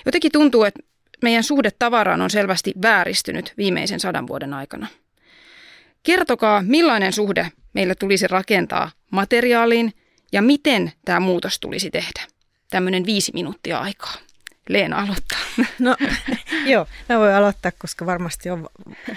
[0.06, 0.80] Jotenkin tuntuu, että
[1.22, 4.88] meidän suhde tavaraan on selvästi vääristynyt viimeisen sadan vuoden aikana.
[6.04, 9.94] Kertokaa, millainen suhde meille tulisi rakentaa materiaaliin
[10.32, 12.22] ja miten tämä muutos tulisi tehdä.
[12.70, 14.14] Tämmöinen viisi minuuttia aikaa.
[14.70, 15.40] Leena aloittaa.
[15.80, 15.96] No
[16.66, 18.68] joo, mä voin aloittaa, koska varmasti on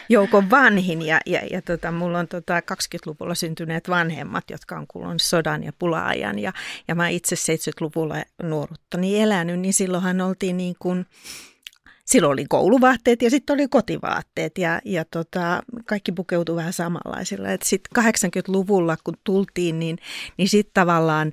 [0.08, 5.22] joukon vanhin ja, ja, ja tota, mulla on tota 20-luvulla syntyneet vanhemmat, jotka on kulunut
[5.22, 6.52] sodan ja pula-ajan ja,
[6.88, 11.06] ja mä itse 70-luvulla nuoruttani elänyt, niin silloinhan oltiin niin kuin
[12.08, 17.48] silloin oli kouluvaatteet ja sitten oli kotivaatteet ja, ja tota, kaikki pukeutui vähän samanlaisilla.
[17.62, 19.98] Sitten 80-luvulla kun tultiin, niin,
[20.36, 21.32] niin sitten tavallaan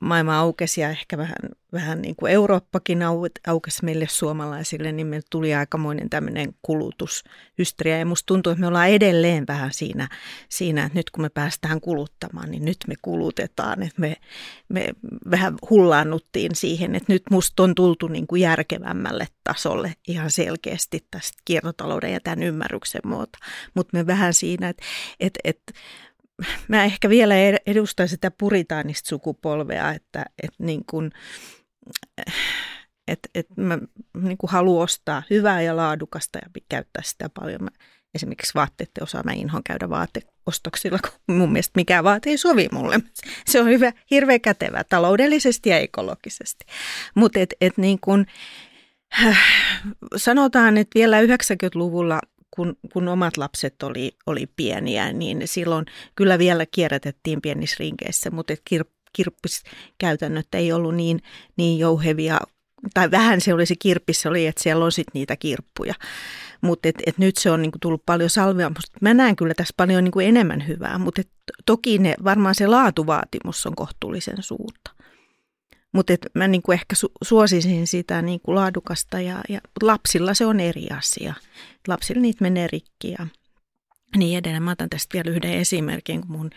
[0.00, 1.36] maailma aukesi ja ehkä vähän,
[1.72, 2.98] vähän niin kuin Eurooppakin
[3.46, 7.98] aukesi meille suomalaisille, niin meille tuli aikamoinen tämmöinen kulutushystria.
[7.98, 10.08] Ja musta tuntuu, että me ollaan edelleen vähän siinä,
[10.48, 13.82] siinä, että nyt kun me päästään kuluttamaan, niin nyt me kulutetaan.
[13.82, 14.16] Että me,
[14.68, 14.88] me
[15.30, 21.38] vähän hullaannuttiin siihen, että nyt musta on tultu niin kuin järkevämmälle tasolle ihan selkeästi tästä
[21.44, 23.38] kiertotalouden ja tämän ymmärryksen muuta.
[23.74, 24.82] Mutta me vähän siinä, että,
[25.20, 25.72] että, että
[26.68, 27.34] mä ehkä vielä
[27.66, 31.10] edustan sitä puritaanista sukupolvea, että, että niin kuin,
[33.08, 33.78] että, että mä
[34.22, 37.64] niin kuin haluan ostaa hyvää ja laadukasta ja käyttää sitä paljon.
[37.64, 37.70] Mä,
[38.14, 43.00] esimerkiksi vaatteiden osaa mä inhon käydä vaateostoksilla, kun mun mielestä mikään vaate ei sovi mulle.
[43.46, 46.64] Se on hyvä, hirveän kätevä taloudellisesti ja ekologisesti.
[47.14, 48.26] Mutta et, et niin kuin,
[50.16, 56.66] sanotaan, että vielä 90-luvulla kun, kun omat lapset oli, oli pieniä, niin silloin kyllä vielä
[56.66, 61.22] kierrätettiin pienissä rinkeissä, mutta kir, kirppiskäytännöt ei ollut niin,
[61.56, 62.38] niin jouhevia
[62.94, 65.94] tai vähän se oli se kirppis, oli, että siellä on sitten niitä kirppuja.
[66.60, 68.72] Mutta et, et nyt se on niinku tullut paljon salvia.
[69.00, 71.22] Mä näen kyllä tässä paljon niinku enemmän hyvää, mutta
[71.66, 74.90] toki ne, varmaan se laatuvaatimus on kohtuullisen suurta.
[75.98, 80.86] Mutta mä niinku ehkä su- suosisin sitä niinku laadukasta ja, ja lapsilla se on eri
[80.98, 81.34] asia.
[81.88, 83.26] Lapsilla niitä menee rikki ja
[84.16, 84.62] niin edelleen.
[84.62, 86.50] Mä otan tästä vielä yhden esimerkin, kun mun,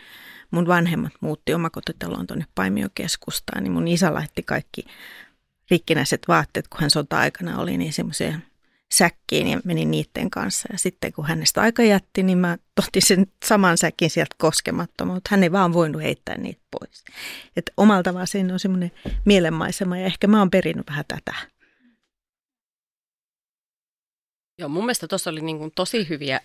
[0.51, 4.85] mun vanhemmat muutti omakotitaloon tuonne Paimiokeskustaan, niin mun isä laitti kaikki
[5.71, 8.43] rikkinäiset vaatteet, kun hän sota-aikana oli, niin semmoiseen
[8.93, 10.69] säkkiin ja menin niiden kanssa.
[10.71, 15.27] Ja sitten kun hänestä aika jätti, niin mä otin sen saman säkin sieltä koskemattomaan, mutta
[15.31, 17.03] hän ei vaan voinut heittää niitä pois.
[17.55, 18.91] Et omalta tavallaan se on semmoinen
[19.25, 21.33] mielenmaisema ja ehkä mä oon perinnyt vähän tätä.
[24.57, 26.39] Joo, mun mielestä tuossa oli niin kuin tosi hyviä,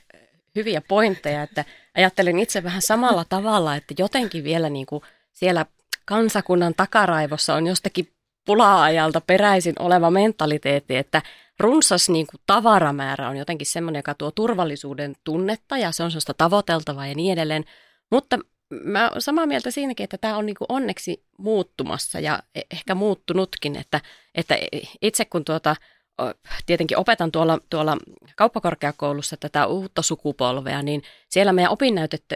[0.55, 5.67] hyviä pointteja, että ajattelen itse vähän samalla tavalla, että jotenkin vielä niin kuin siellä
[6.05, 8.16] kansakunnan takaraivossa on jostakin
[8.47, 11.23] pula-ajalta peräisin oleva mentaliteetti, että
[11.61, 16.35] runsas niin kuin tavaramäärä on jotenkin semmoinen, joka tuo turvallisuuden tunnetta ja se on sellaista
[16.35, 17.65] tavoiteltavaa ja niin edelleen.
[18.11, 18.39] Mutta
[18.85, 22.95] mä olen samaa mieltä siinäkin, että tämä on niin kuin onneksi muuttumassa ja e-, ehkä
[22.95, 24.01] muuttunutkin, että,
[24.35, 24.59] että
[25.03, 25.77] itse kun tuota,
[26.67, 27.97] tietenkin opetan tuolla, tuolla
[28.37, 31.73] kauppakorkeakoulussa tätä uutta sukupolvea, niin siellä meidän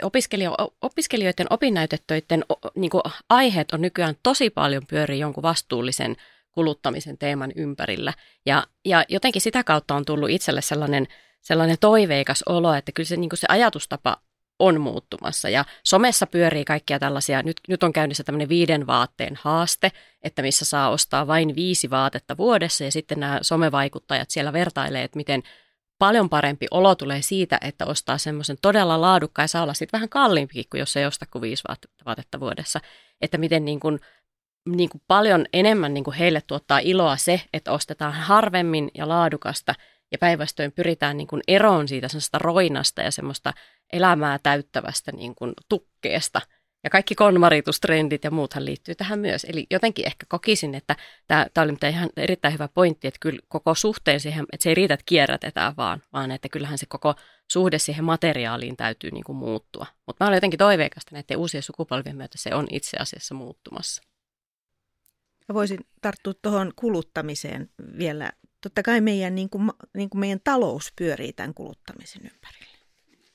[0.03, 2.91] opiskelio- opiskelijoiden opinnäytetöiden niin
[3.29, 6.17] aiheet on nykyään tosi paljon pyöri jonkun vastuullisen
[6.53, 8.13] kuluttamisen teeman ympärillä.
[8.47, 11.07] Ja, ja jotenkin sitä kautta on tullut itselle sellainen,
[11.41, 14.17] sellainen toiveikas olo, että kyllä se, niin se ajatustapa
[14.61, 15.49] on muuttumassa.
[15.49, 19.93] Ja somessa pyörii kaikkia tällaisia, nyt, nyt on käynnissä tämmöinen viiden vaatteen haaste,
[20.23, 25.17] että missä saa ostaa vain viisi vaatetta vuodessa ja sitten nämä somevaikuttajat siellä vertailee, että
[25.17, 25.43] miten
[25.99, 30.09] paljon parempi olo tulee siitä, että ostaa semmoisen todella laadukkaan ja saa olla sitten vähän
[30.09, 31.63] kalliimpikin kuin jos ei osta kuin viisi
[32.07, 32.81] vaatetta vuodessa.
[33.21, 34.01] Että miten niin kuin,
[34.69, 39.75] niin kuin paljon enemmän niin kuin heille tuottaa iloa se, että ostetaan harvemmin ja laadukasta
[40.13, 43.53] ja päinvastoin pyritään niin kuin eroon siitä semmoista roinasta ja semmoista
[43.93, 46.41] elämää täyttävästä niin kuin tukkeesta.
[46.85, 49.45] Ja kaikki konmaritustrendit ja muuthan liittyy tähän myös.
[49.45, 50.97] Eli jotenkin ehkä kokisin, että
[51.27, 54.75] tämä, tämä oli ihan erittäin hyvä pointti, että kyllä koko suhteen siihen, että se ei
[54.75, 57.15] riitä, että kierrätetään vaan, vaan että kyllähän se koko
[57.51, 59.87] suhde siihen materiaaliin täytyy niin kuin muuttua.
[60.07, 64.03] Mutta mä olen jotenkin toiveikasta, että uusien sukupolvien myötä se on itse asiassa muuttumassa.
[65.49, 68.33] Mä voisin tarttua tuohon kuluttamiseen vielä.
[68.61, 72.79] Totta kai meidän, niin kuin, niin kuin meidän talous pyörii tämän kuluttamisen ympärillä.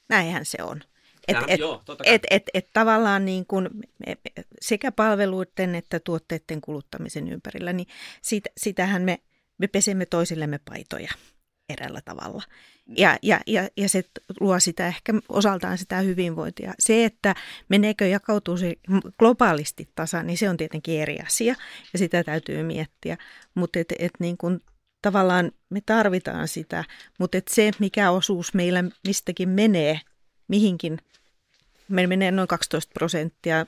[0.09, 0.81] Näinhän se on.
[1.27, 1.59] Et, et,
[2.05, 3.69] et, et, et tavallaan niin kuin
[4.61, 7.88] sekä palveluiden että tuotteiden kuluttamisen ympärillä, niin
[8.21, 9.19] siitä, sitähän me,
[9.57, 11.09] me pesemme toisillemme paitoja
[11.69, 12.43] eräällä tavalla.
[12.97, 14.03] Ja, ja, ja, ja se
[14.39, 16.73] luo sitä ehkä osaltaan sitä hyvinvointia.
[16.79, 17.35] Se, että
[17.69, 18.75] meneekö jakautuu se
[19.19, 21.55] globaalisti tasa, niin se on tietenkin eri asia
[21.93, 23.17] ja sitä täytyy miettiä.
[23.55, 24.61] Mutta et, et niin kun,
[25.06, 26.84] tavallaan me tarvitaan sitä,
[27.20, 30.00] mutta et se, mikä osuus meillä mistäkin menee
[30.48, 31.00] mihinkin,
[31.89, 33.65] meillä menee noin 12 prosenttia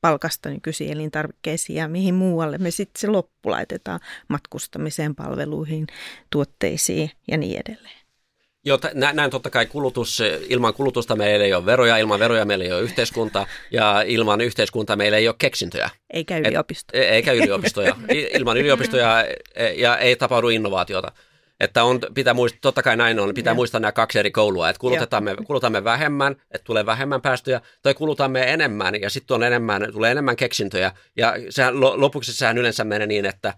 [0.00, 5.86] palkasta nykyisin elintarvikkeisiin ja mihin muualle me sitten se loppu laitetaan matkustamiseen, palveluihin,
[6.30, 7.99] tuotteisiin ja niin edelleen.
[8.64, 12.72] Joo, näin totta kai kulutus, ilman kulutusta meillä ei ole veroja, ilman veroja meillä ei
[12.72, 15.90] ole yhteiskunta ja ilman yhteiskuntaa meillä ei ole keksintöjä.
[16.12, 17.02] Eikä yliopistoja.
[17.02, 17.96] Et, eikä yliopistoja.
[18.34, 19.24] ilman yliopistoja
[19.76, 21.12] ja ei tapahdu innovaatiota.
[21.60, 23.54] Että on, pitää muistaa, totta kai näin on, pitää ja.
[23.54, 28.52] muistaa nämä kaksi eri koulua, että kulutamme, kulutamme vähemmän, että tulee vähemmän päästöjä, tai kulutamme
[28.52, 33.26] enemmän, ja sitten on enemmän, tulee enemmän keksintöjä, ja sehän, lopuksi sehän yleensä menee niin,
[33.26, 33.54] että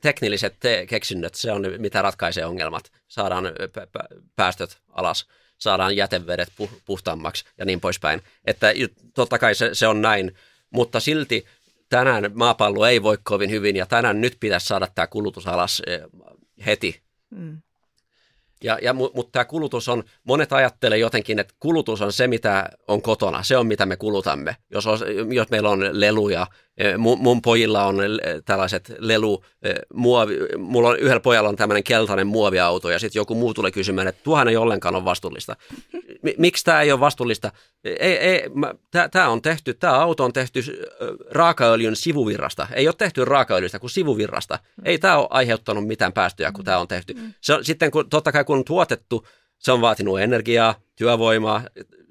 [0.00, 0.56] teknilliset
[0.88, 2.92] keksinnöt, se on mitä ratkaisee ongelmat.
[3.08, 3.44] Saadaan
[4.36, 5.26] päästöt alas,
[5.58, 6.48] saadaan jätevedet
[6.84, 8.22] puhtaammaksi ja niin poispäin.
[8.44, 8.72] Että
[9.14, 10.36] totta kai se, se on näin,
[10.70, 11.46] mutta silti
[11.88, 15.82] tänään maapallo ei voi kovin hyvin ja tänään nyt pitäisi saada tämä kulutus alas
[16.66, 17.02] heti.
[17.30, 17.58] Mm.
[18.62, 23.02] Ja, ja, mutta tämä kulutus on, monet ajattelee jotenkin, että kulutus on se, mitä on
[23.02, 24.56] kotona, se on mitä me kulutamme.
[24.70, 24.84] Jos,
[25.32, 26.46] jos meillä on leluja,
[26.98, 27.96] mun, mun pojilla on
[28.44, 29.44] tällaiset lelu,
[29.94, 34.08] muovi, mulla on yhdellä pojalla on tämmöinen keltainen muoviauto ja sitten joku muu tulee kysymään,
[34.08, 35.56] että tuohan ei ollenkaan ole vastuullista.
[36.38, 37.52] Miksi tämä ei ole vastuullista?
[37.84, 38.42] Ei, ei,
[39.10, 40.60] tämä on tehty, tämä auto on tehty
[41.30, 42.66] raakaöljyn sivuvirrasta.
[42.72, 44.58] Ei ole tehty raakaöljystä kuin sivuvirrasta.
[44.84, 47.16] Ei tämä ole aiheuttanut mitään päästöjä, kun tämä on tehty.
[47.40, 49.26] Se sitten kun, totta kai kun on tuotettu,
[49.58, 51.62] se on vaatinut energiaa, työvoimaa,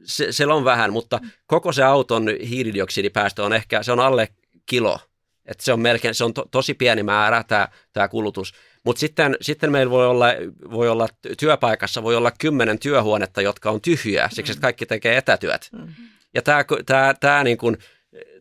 [0.04, 4.28] se, se on vähän, mutta koko se auton hiilidioksidipäästö on ehkä, se on alle
[4.66, 5.00] kilo.
[5.46, 8.54] että se on melkein, se on to, tosi pieni määrä tämä, tämä kulutus.
[8.84, 10.26] Mutta sitten, sitten meillä voi olla,
[10.72, 11.08] voi olla
[11.40, 15.70] työpaikassa voi olla kymmenen työhuonetta, jotka on tyhjiä, siksi että kaikki tekee etätyöt.
[15.72, 15.94] Mm-hmm.
[16.34, 17.78] Ja tämä, tämä, tämä niin kuin,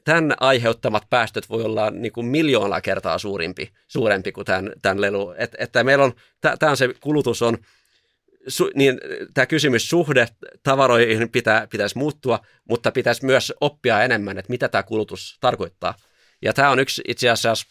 [0.04, 5.34] tämän aiheuttamat päästöt voi olla niin kuin miljoona kertaa suurempi, suurempi kuin tämän, tämän lelu.
[5.38, 6.12] Et, että meillä on,
[6.58, 7.58] tämä se kulutus on,
[8.48, 9.00] su, niin
[9.34, 10.28] tämä kysymys suhde
[10.62, 15.94] tavaroihin pitää, pitäisi muuttua, mutta pitäisi myös oppia enemmän, että mitä tämä kulutus tarkoittaa.
[16.42, 17.66] Ja tämä on yksi itse asiassa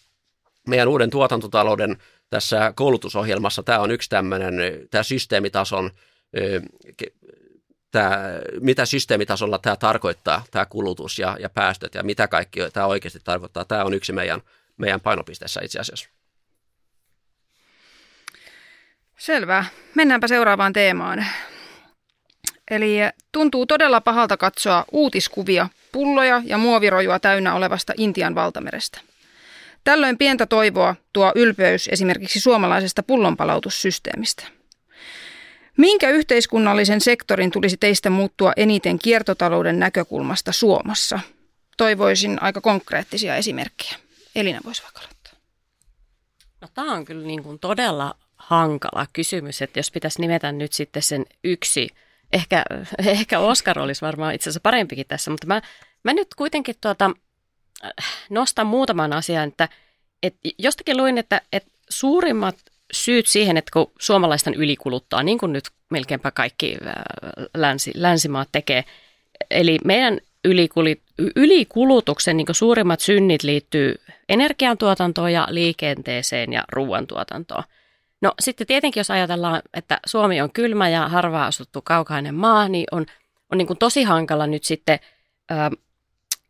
[0.68, 1.98] meidän uuden tuotantotalouden
[2.30, 4.54] tässä koulutusohjelmassa, tämä on yksi tämmöinen,
[4.92, 5.92] tämä systeemitason
[7.92, 8.20] tämä,
[8.60, 13.66] mitä systeemitasolla tämä tarkoittaa, tämä kulutus ja, ja päästöt ja mitä kaikki tämä oikeasti tarkoittaa.
[13.66, 14.42] Tämä on yksi meidän,
[14.78, 16.10] meidän painopisteessä itse asiassa.
[19.18, 19.66] Selvä.
[19.96, 21.26] Mennäänpä seuraavaan teemaan.
[22.72, 22.98] Eli
[23.32, 29.02] tuntuu todella pahalta katsoa uutiskuvia pulloja ja muovirojua täynnä olevasta Intian valtamerestä.
[29.84, 34.44] Tällöin pientä toivoa tuo ylpeys esimerkiksi suomalaisesta pullonpalautussysteemistä–
[35.80, 41.20] Minkä yhteiskunnallisen sektorin tulisi teistä muuttua eniten kiertotalouden näkökulmasta Suomessa?
[41.78, 43.96] Toivoisin aika konkreettisia esimerkkejä.
[44.36, 45.34] Elina voisi vaikka aloittaa.
[46.62, 51.04] No, tämä on kyllä niin kuin todella hankala kysymys, että jos pitäisi nimetä nyt sitten
[51.04, 51.90] sen yksi,
[52.34, 52.64] ehkä,
[53.06, 55.62] ehkä Oskar olisi varmaan itse asiassa parempikin tässä, mutta mä,
[56.04, 57.12] mä nyt kuitenkin tuota,
[58.30, 59.70] nostan muutaman asian, että,
[60.24, 62.56] että jostakin luin, että, että suurimmat
[62.92, 66.94] syyt siihen, että kun suomalaisten ylikuluttaa, niin kuin nyt melkeinpä kaikki äh,
[67.54, 68.84] länsi, länsimaat tekee,
[69.52, 70.20] eli meidän
[71.36, 73.96] ylikulutuksen niin suurimmat synnit liittyy
[74.30, 77.64] energiantuotantoon ja liikenteeseen ja ruoantuotantoon.
[78.22, 82.86] No sitten tietenkin, jos ajatellaan, että Suomi on kylmä ja harvaa asuttu kaukainen maa, niin
[82.92, 83.06] on,
[83.52, 85.00] on niin kuin tosi hankala nyt sitten
[85.52, 85.70] äh,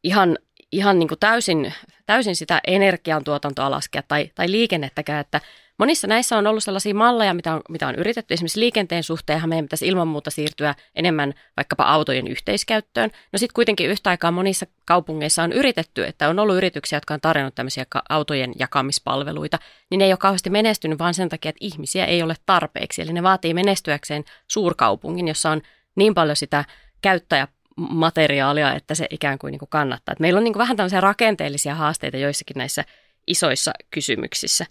[0.03, 0.37] ihan,
[0.71, 1.73] ihan niin kuin täysin,
[2.05, 5.41] täysin sitä energiantuotantoa laskea tai, tai liikennettäkään, että
[5.79, 8.33] Monissa näissä on ollut sellaisia malleja, mitä on, mitä on yritetty.
[8.33, 13.11] Esimerkiksi liikenteen suhteenhan meidän pitäisi ilman muuta siirtyä enemmän vaikkapa autojen yhteiskäyttöön.
[13.33, 17.21] No sitten kuitenkin yhtä aikaa monissa kaupungeissa on yritetty, että on ollut yrityksiä, jotka on
[17.21, 22.05] tarjonnut tämmöisiä autojen jakamispalveluita, niin ne ei ole kauheasti menestynyt vaan sen takia, että ihmisiä
[22.05, 23.01] ei ole tarpeeksi.
[23.01, 25.61] Eli ne vaatii menestyäkseen suurkaupungin, jossa on
[25.95, 26.65] niin paljon sitä
[27.01, 30.13] käyttäjä materiaalia, että se ikään kuin, niin kuin kannattaa.
[30.13, 32.83] Et meillä on niin kuin vähän tämmöisiä rakenteellisia haasteita joissakin näissä
[33.27, 34.65] isoissa kysymyksissä.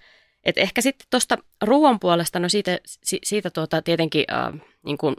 [0.45, 5.17] Et ehkä sitten tuosta ruoan puolesta, no siitä, siitä tuota tietenkin, äh, niin kuin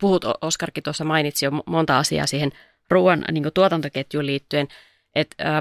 [0.00, 2.52] puhut, Oskarkin tuossa mainitsi jo monta asiaa siihen
[2.90, 4.68] ruoan niin tuotantoketjuun liittyen,
[5.14, 5.60] että äh,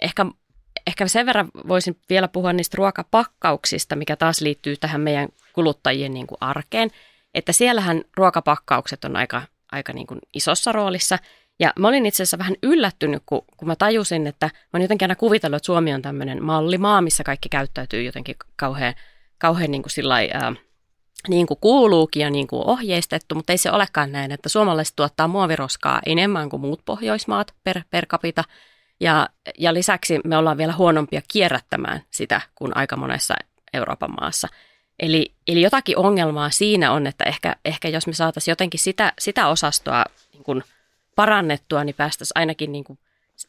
[0.00, 0.26] ehkä,
[0.86, 6.26] ehkä sen verran voisin vielä puhua niistä ruokapakkauksista, mikä taas liittyy tähän meidän kuluttajien niin
[6.26, 6.90] kuin arkeen,
[7.34, 11.18] että siellähän ruokapakkaukset on aika, aika niin kuin isossa roolissa–
[11.60, 15.04] ja mä olin itse asiassa vähän yllättynyt, kun, kun mä tajusin, että mä oon jotenkin
[15.04, 18.94] aina kuvitellut, että Suomi on tämmöinen mallimaa, missä kaikki käyttäytyy jotenkin kauhean,
[19.38, 20.52] kauhean niin kuin sillai, ää,
[21.28, 25.28] niin kuin kuuluukin ja niin kuin ohjeistettu, mutta ei se olekaan näin, että suomalaiset tuottaa
[25.28, 28.44] muoviroskaa enemmän kuin muut Pohjoismaat per, per capita.
[29.00, 33.34] Ja, ja lisäksi me ollaan vielä huonompia kierrättämään sitä kuin aika monessa
[33.72, 34.48] Euroopan maassa.
[34.98, 39.48] Eli, eli jotakin ongelmaa siinä on, että ehkä, ehkä jos me saataisiin jotenkin sitä, sitä
[39.48, 40.62] osastoa niin kuin–
[41.18, 42.98] parannettua, niin päästäisiin ainakin niin kuin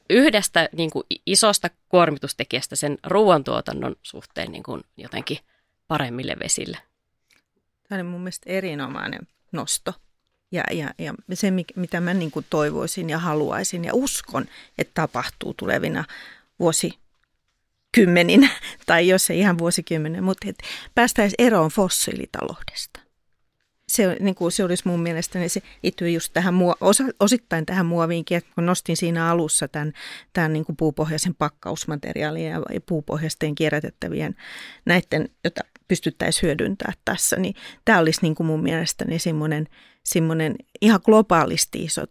[0.09, 5.37] yhdestä niin kuin isosta kuormitustekijästä sen ruoantuotannon suhteen niin kuin jotenkin
[5.87, 6.77] paremmille vesille.
[7.89, 9.93] Tämä on mun mielestä erinomainen nosto.
[10.51, 14.45] Ja, ja, ja se, mitä mä niin kuin toivoisin ja haluaisin ja uskon,
[14.77, 16.03] että tapahtuu tulevina
[16.59, 18.49] vuosikymmeninä,
[18.85, 20.47] tai jos ei ihan vuosikymmenen, mutta
[20.95, 23.08] päästäisiin eroon fossiilitaloudesta
[23.89, 27.85] se, niin kuin se olisi mun mielestä, niin se liittyy just tähän, osa, osittain tähän
[27.85, 29.93] muoviinkin, että kun nostin siinä alussa tämän,
[30.33, 34.35] tämän niin kuin puupohjaisen pakkausmateriaalien ja puupohjaisten kierrätettävien
[34.85, 39.67] näiden, jota pystyttäisiin hyödyntämään tässä, niin tämä olisi niin kuin mun mielestäni semmoinen,
[40.03, 42.01] semmoinen ihan globaalisti iso,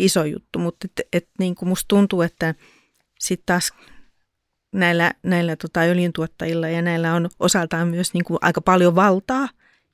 [0.00, 2.54] iso juttu, mutta et, et, niin kuin musta tuntuu, että
[3.18, 3.72] sitten taas
[4.72, 9.48] näillä, näillä tota, öljyntuottajilla ja näillä on osaltaan myös niin kuin aika paljon valtaa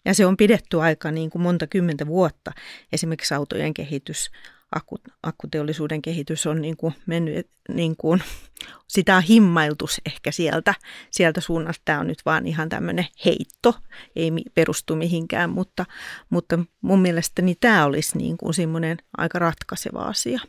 [0.05, 2.53] ja se on pidetty aika niin kuin monta kymmentä vuotta.
[2.93, 4.31] Esimerkiksi autojen kehitys,
[4.75, 8.23] akku, akkuteollisuuden kehitys on niin kuin mennyt, niin kuin,
[8.87, 10.75] sitä on himmailtu ehkä sieltä,
[11.11, 11.83] sieltä suunnasta.
[11.85, 13.75] Tämä on nyt vaan ihan tämmöinen heitto,
[14.17, 15.87] ei perustu mihinkään, mutta,
[16.31, 20.41] mutta mun mielestäni tämä olisi niin kuin semmoinen aika ratkaiseva asia.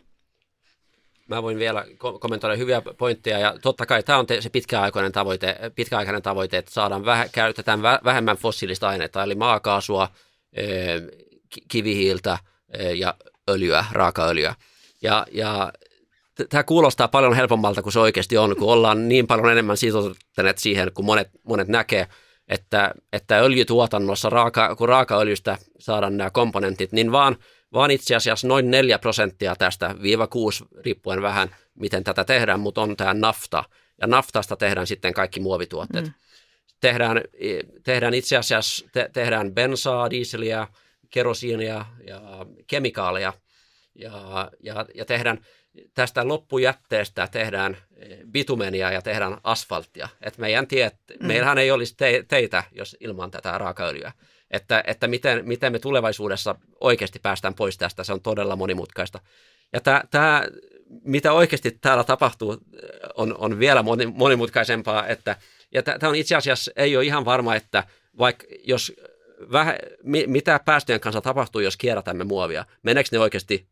[1.28, 1.86] Mä voin vielä
[2.20, 7.06] kommentoida hyviä pointteja ja totta kai tämä on se pitkäaikainen tavoite, pitkäaikainen tavoite että saadaan
[7.06, 10.10] väh, käytetään vähemmän fossiilista aineita, eli maakaasua,
[11.68, 12.38] kivihiiltä
[12.96, 13.14] ja
[13.50, 14.56] öljyä, raakaöljyä.
[15.02, 15.74] Ja, ja
[16.50, 20.92] tämä kuulostaa paljon helpommalta kuin se oikeasti on, kun ollaan niin paljon enemmän sitoutuneet siihen,
[20.94, 22.08] kun monet, monet näkee,
[22.48, 27.36] että, että öljytuotannossa, raaka, kun raakaöljystä saadaan nämä komponentit, niin vaan–
[27.76, 32.82] vaan itse asiassa noin 4 prosenttia tästä, viiva 6 riippuen vähän, miten tätä tehdään, mutta
[32.82, 33.64] on tämä nafta.
[34.02, 36.06] Ja naftasta tehdään sitten kaikki muovituotteet.
[36.06, 36.14] Mm.
[36.82, 37.22] Tehdään,
[37.84, 40.68] tehdään itse asiassa te, tehdään bensaa, dieseliä,
[41.10, 42.22] kerosiinia ja
[42.68, 43.34] kemikaaleja.
[43.96, 45.46] Ja, ja, ja tehdään
[45.94, 47.78] tästä loppujätteestä tehdään
[48.32, 50.10] bitumenia ja tehdään asfalttia.
[50.22, 51.28] Et meidän tiet, mm.
[51.28, 54.12] Meillähän ei olisi te, teitä, jos ilman tätä raakaöljyä
[54.56, 59.20] että, että miten, miten me tulevaisuudessa oikeasti päästään pois tästä, se on todella monimutkaista.
[59.74, 60.44] Ja tämä, tämä
[61.04, 62.58] mitä oikeasti täällä tapahtuu,
[63.16, 63.84] on, on vielä
[64.14, 65.36] monimutkaisempaa, että,
[65.74, 67.84] ja tämä on itse asiassa, ei ole ihan varma, että
[68.18, 68.94] vaikka jos
[69.52, 69.78] vähä,
[70.28, 73.68] mitä päästöjen kanssa tapahtuu, jos kierrätämme muovia, meneekö ne oikeasti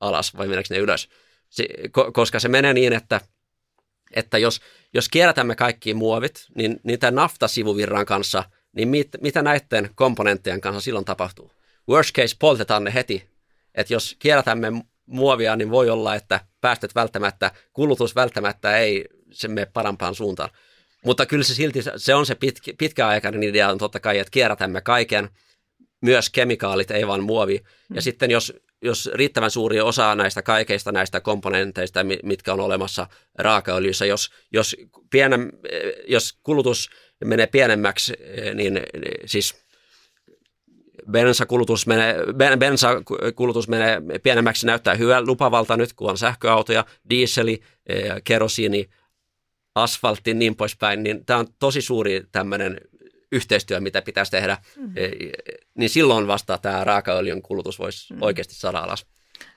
[0.00, 1.08] alas vai meneekö ne ylös?
[2.12, 3.20] Koska se menee niin, että,
[4.14, 4.60] että jos,
[4.94, 8.44] jos kierrätämme kaikki muovit, niin, niin tämän naftasivuvirran kanssa–
[8.76, 11.52] niin mit, mitä näiden komponenttien kanssa silloin tapahtuu?
[11.88, 13.28] Worst case, poltetaan ne heti.
[13.74, 14.72] Että jos kierrätämme
[15.06, 20.50] muovia, niin voi olla, että päästöt välttämättä, kulutus välttämättä ei se mene parempaan suuntaan.
[21.04, 24.80] Mutta kyllä se silti, se on se pitkä, pitkäaikainen idea on totta kai, että kierrätämme
[24.80, 25.28] kaiken,
[26.00, 27.58] myös kemikaalit, ei vain muovi.
[27.58, 27.96] Mm.
[27.96, 28.52] Ja sitten jos,
[28.82, 33.06] jos riittävän suuri osa näistä kaikeista näistä komponenteista, mitkä on olemassa
[33.38, 34.76] raakaöljyssä, jos, jos,
[35.10, 35.52] pienen,
[36.08, 36.90] jos kulutus
[37.24, 38.80] menee pienemmäksi, eh, niin
[39.26, 39.64] siis
[41.10, 42.16] bensakulutus menee,
[42.58, 48.90] bensakulutus menee pienemmäksi, näyttää hyvää lupavalta nyt, kun on sähköautoja, diiseli, eh, kerosiini,
[49.74, 52.80] asfaltti niin poispäin, niin tämä on tosi suuri tämmöinen
[53.32, 54.94] yhteistyö, mitä pitäisi tehdä, mm-hmm.
[55.74, 58.22] niin silloin vasta tämä raakaöljyn kulutus voisi mm-hmm.
[58.22, 59.06] oikeasti saada alas.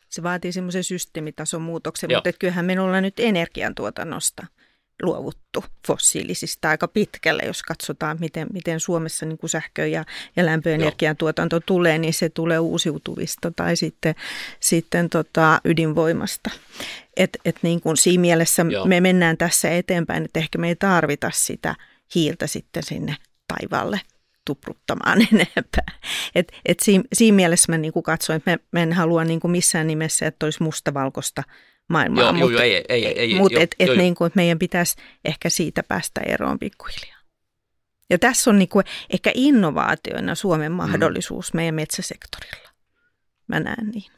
[0.09, 2.17] Se vaatii semmoisen systeemitason muutoksen, Joo.
[2.17, 4.47] mutta kyllähän me ollaan nyt energiantuotannosta
[5.01, 7.43] luovuttu fossiilisista aika pitkälle.
[7.45, 12.29] Jos katsotaan, miten, miten Suomessa niin kuin sähkö- ja, ja lämpöenergian tuotanto tulee, niin se
[12.29, 14.15] tulee uusiutuvista tai sitten,
[14.59, 16.49] sitten tota ydinvoimasta.
[17.17, 18.85] Et, et niin kuin siinä mielessä Joo.
[18.85, 21.75] me mennään tässä eteenpäin, että ehkä me ei tarvita sitä
[22.15, 23.15] hiiltä sitten sinne
[23.47, 24.01] taivaalle
[24.45, 25.97] tupruttamaan enempää.
[26.35, 29.39] Et, et siinä, siinä mielessä mä niin kuin katsoin, että mä, mä en halua niin
[29.39, 31.43] kuin missään nimessä, että olisi mustavalkoista
[31.87, 32.23] maailmaa.
[32.23, 35.49] Joo, mutta, joo, ei, ei, ei, mutta et, et niin kuin, että meidän pitäisi ehkä
[35.49, 37.17] siitä päästä eroon pikkuhiljaa.
[38.09, 40.75] Ja tässä on niin kuin ehkä innovaatioina Suomen mm.
[40.75, 41.57] mahdollisuus mm.
[41.57, 42.69] meidän metsäsektorilla.
[43.47, 44.11] Mä näen niin.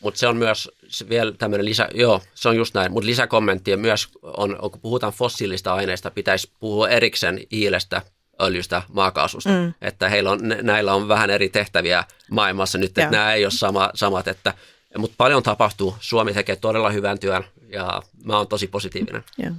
[0.00, 3.76] Mutta se on myös se vielä tämmöinen lisä, joo, se on just näin, mutta lisäkommentti
[3.76, 8.02] myös on, kun puhutaan fossiilista aineista, pitäisi puhua erikseen hiilestä,
[8.40, 9.50] öljystä, maakaasusta.
[9.50, 9.74] Mm.
[9.82, 13.90] Että heillä on, näillä on vähän eri tehtäviä maailmassa nyt, että nämä ei ole sama,
[13.94, 14.54] samat, että,
[14.98, 15.96] mutta paljon tapahtuu.
[16.00, 19.24] Suomi tekee todella hyvän työn ja mä oon tosi positiivinen.
[19.42, 19.54] Yeah.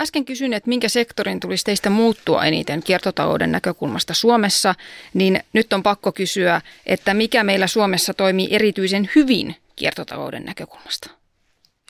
[0.00, 4.74] Äsken kysyin, että minkä sektorin tulisi teistä muuttua eniten kiertotalouden näkökulmasta Suomessa,
[5.14, 11.10] niin nyt on pakko kysyä, että mikä meillä Suomessa toimii erityisen hyvin kiertotalouden näkökulmasta?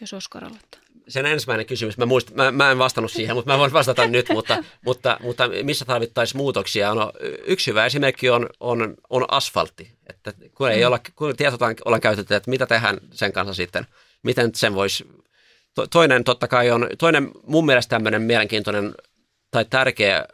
[0.01, 3.59] Jos Oskar aloittaa sen ensimmäinen kysymys, mä, muist, mä, mä en vastannut siihen, mutta mä
[3.59, 6.95] voin vastata nyt, mutta, mutta, mutta missä tarvittaisiin muutoksia?
[6.95, 7.13] No,
[7.47, 10.87] yksi hyvä esimerkki on, on, on asfaltti, että kun ei mm.
[10.87, 13.87] olla, kun tietotaan ollaan käytetty, että mitä tehdään sen kanssa sitten,
[14.23, 15.07] miten sen voisi,
[15.75, 18.95] to, toinen totta kai on, toinen mun mielestä tämmöinen mielenkiintoinen
[19.51, 20.25] tai tärkeä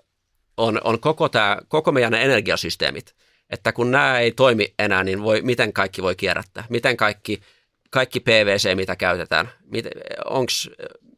[0.57, 3.14] on, on koko, tämä, koko meidän energiasysteemit,
[3.51, 7.41] että kun nämä ei toimi enää, niin voi, miten kaikki voi kierrättää, miten kaikki
[7.95, 9.86] kaikki PVC, mitä käytetään, mit,
[10.24, 10.70] onks,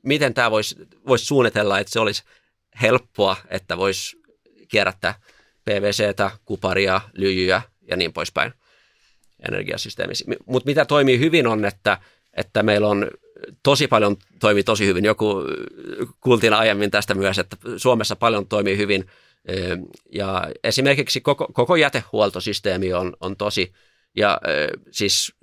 [0.02, 2.22] miten tämä voisi vois suunnitella, että se olisi
[2.82, 4.16] helppoa, että voisi
[4.68, 5.14] kierrättää
[5.64, 8.52] PVCtä, kuparia, lyijyä ja niin poispäin
[9.48, 10.24] energiasysteemissä.
[10.46, 11.98] Mutta mitä toimii hyvin on, että,
[12.32, 13.10] että meillä on
[13.62, 15.04] tosi paljon toimii tosi hyvin.
[15.04, 15.42] Joku
[16.20, 19.06] kuultiin aiemmin tästä myös, että Suomessa paljon toimii hyvin.
[20.12, 23.72] Ja esimerkiksi koko, koko jätehuoltosysteemi on, on tosi,
[24.16, 24.40] ja
[24.90, 25.34] siis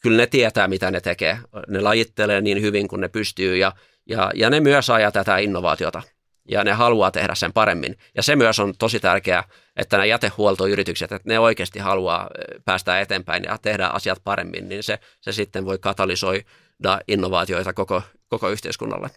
[0.00, 1.38] kyllä ne tietää, mitä ne tekee.
[1.68, 3.72] Ne lajittelee niin hyvin kuin ne pystyy ja,
[4.06, 6.02] ja, ja ne myös ajaa tätä innovaatiota
[6.48, 7.98] ja ne haluaa tehdä sen paremmin.
[8.14, 9.44] Ja se myös on tosi tärkeää,
[9.76, 12.30] että nämä jätehuoltoyritykset, että ne oikeasti haluaa
[12.64, 18.48] päästä eteenpäin ja tehdä asiat paremmin, niin se, se sitten voi katalysoida innovaatioita koko, koko
[18.48, 19.10] yhteiskunnalle.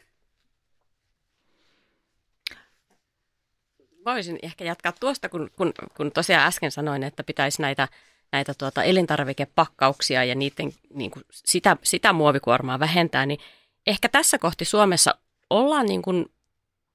[4.06, 7.88] Voisin ehkä jatkaa tuosta, kun, kun, kun tosiaan äsken sanoin, että pitäisi näitä
[8.34, 13.40] näitä tuota elintarvikepakkauksia ja niiden, niin kuin sitä, sitä muovikuormaa vähentää, niin
[13.88, 15.16] ehkä tässä kohti Suomessa
[15.50, 16.26] ollaan niin kuin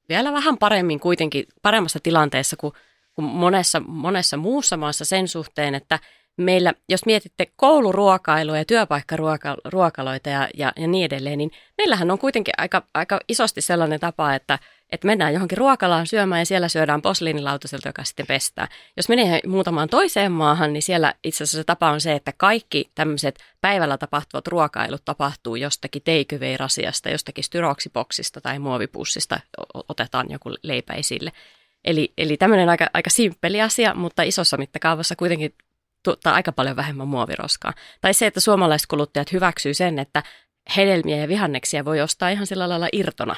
[0.08, 2.72] vielä vähän paremmin kuitenkin paremmassa tilanteessa kuin,
[3.14, 5.98] kuin monessa, monessa muussa maassa sen suhteen, että
[6.36, 12.54] meillä, jos mietitte kouluruokailua ja työpaikkaruokaloita ja, ja, ja niin edelleen, niin meillähän on kuitenkin
[12.58, 14.58] aika, aika isosti sellainen tapa, että,
[14.90, 18.68] että mennään johonkin ruokalaan syömään ja siellä syödään posliinilautaselta, joka sitten pestää.
[18.96, 23.38] Jos menee muutamaan toiseen maahan, niin siellä itse asiassa tapa on se, että kaikki tämmöiset
[23.60, 29.40] päivällä tapahtuvat ruokailut tapahtuu jostakin teikyveirasiasta, jostakin styroksiboksista tai muovipussista
[29.88, 31.32] otetaan joku leipä esille.
[31.84, 35.54] Eli, eli tämmöinen aika, aika simppeli asia, mutta isossa mittakaavassa kuitenkin
[36.04, 37.72] tuottaa aika paljon vähemmän muoviroskaa.
[38.00, 40.22] Tai se, että suomalaiset kuluttajat hyväksyy sen, että
[40.76, 43.36] hedelmiä ja vihanneksia voi ostaa ihan sillä lailla irtona.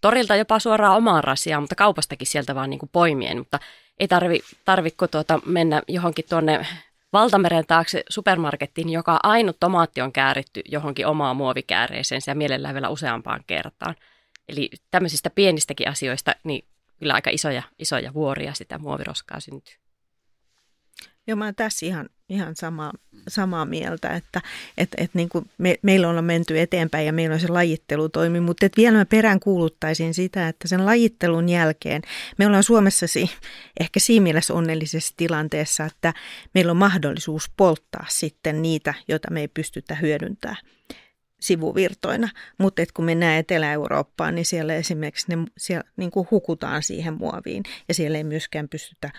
[0.00, 3.38] Torilta jopa suoraan omaan rasiaan, mutta kaupastakin sieltä vaan niin kuin poimien.
[3.38, 3.60] Mutta
[3.98, 6.66] ei tarvi, tarvitko tuota mennä johonkin tuonne
[7.12, 13.44] valtameren taakse supermarkettiin, joka ainut tomaatti on kääritty johonkin omaan muovikääreeseen ja mielellään vielä useampaan
[13.46, 13.94] kertaan.
[14.48, 16.64] Eli tämmöisistä pienistäkin asioista, niin
[16.98, 19.74] kyllä aika isoja, isoja vuoria sitä muoviroskaa syntyy.
[21.26, 22.92] Joo, mä tässä ihan, ihan sama,
[23.28, 24.40] samaa mieltä, että
[24.78, 28.66] et, et niin kuin me, meillä on menty eteenpäin ja meillä on se lajittelutoimi, mutta
[28.66, 32.02] et vielä mä perään kuuluttaisin sitä, että sen lajittelun jälkeen
[32.38, 33.30] me ollaan Suomessa si,
[33.80, 36.14] ehkä siinä mielessä onnellisessa tilanteessa, että
[36.54, 40.56] meillä on mahdollisuus polttaa sitten niitä, joita me ei pystytä hyödyntämään
[41.40, 42.28] sivuvirtoina,
[42.58, 47.94] mutta kun mennään Etelä-Eurooppaan, niin siellä esimerkiksi ne, siellä niin kuin hukutaan siihen muoviin ja
[47.94, 49.10] siellä ei myöskään pystytä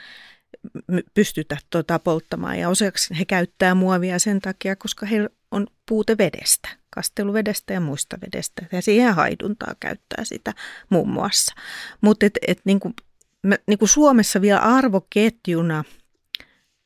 [1.14, 2.60] pystytä tuota polttamaan.
[2.60, 8.18] Ja osaksi he käyttää muovia sen takia, koska heillä on puute vedestä, kasteluvedestä ja muista
[8.22, 8.66] vedestä.
[8.72, 10.54] Ja siihen haiduntaa käyttää sitä
[10.90, 11.56] muun muassa.
[12.02, 12.94] Mutta et, et niin kuin,
[13.44, 15.84] mä, niin kuin Suomessa vielä arvoketjuna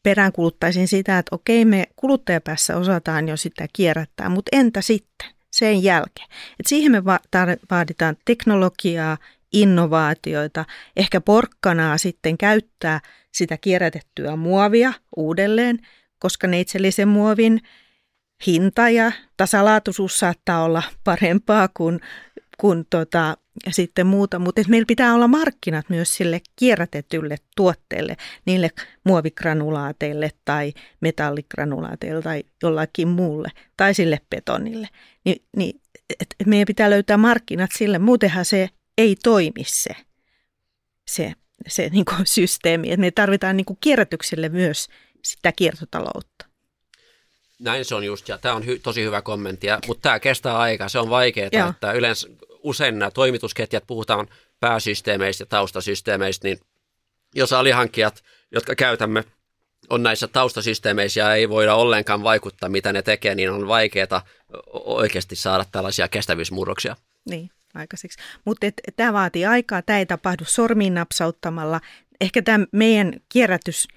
[0.03, 6.27] peräänkuluttaisin sitä, että okei me kuluttajapäässä osataan jo sitä kierrättää, mutta entä sitten sen jälkeen?
[6.59, 7.05] Et siihen me
[7.71, 9.17] vaaditaan teknologiaa,
[9.55, 12.99] innovaatioita, ehkä porkkanaa sitten käyttää
[13.31, 15.79] sitä kierrätettyä muovia uudelleen,
[16.19, 17.61] koska neitsellisen muovin
[18.47, 21.99] hinta ja tasalaatuisuus saattaa olla parempaa kuin,
[22.57, 23.37] kuin tota,
[23.69, 28.69] sitten muuta, mutta meillä pitää olla markkinat myös sille kierrätetylle tuotteelle, niille
[29.03, 34.87] muovikranulaateille tai metallikranulaateille tai jollakin muulle tai sille betonille.
[35.25, 35.81] Ni, niin,
[36.19, 39.95] et, meidän pitää löytää markkinat sille, muutenhan se ei toimi se,
[41.07, 41.33] se,
[41.67, 42.91] se niin kuin systeemi.
[42.91, 44.87] Et me tarvitaan niin kuin kierrätykselle myös
[45.23, 46.45] sitä kiertotaloutta.
[47.59, 50.57] Näin se on just, ja tämä on hy- tosi hyvä kommentti, ja, mutta tämä kestää
[50.57, 51.69] aikaa, se on vaikeaa, Joo.
[51.69, 52.27] että yleensä
[52.63, 54.27] usein nämä toimitusketjat, puhutaan
[54.59, 56.59] pääsysteemeistä ja taustasysteemeistä, niin
[57.35, 59.23] jos alihankkijat, jotka käytämme,
[59.89, 64.21] on näissä taustasysteemeissä ja ei voida ollenkaan vaikuttaa, mitä ne tekee, niin on vaikeaa
[64.73, 66.95] oikeasti saada tällaisia kestävyysmurroksia.
[67.29, 68.19] Niin aikaiseksi.
[68.45, 71.81] Mutta tämä vaatii aikaa, tämä ei tapahdu sormiin napsauttamalla.
[72.21, 73.87] Ehkä tämä meidän kierrätys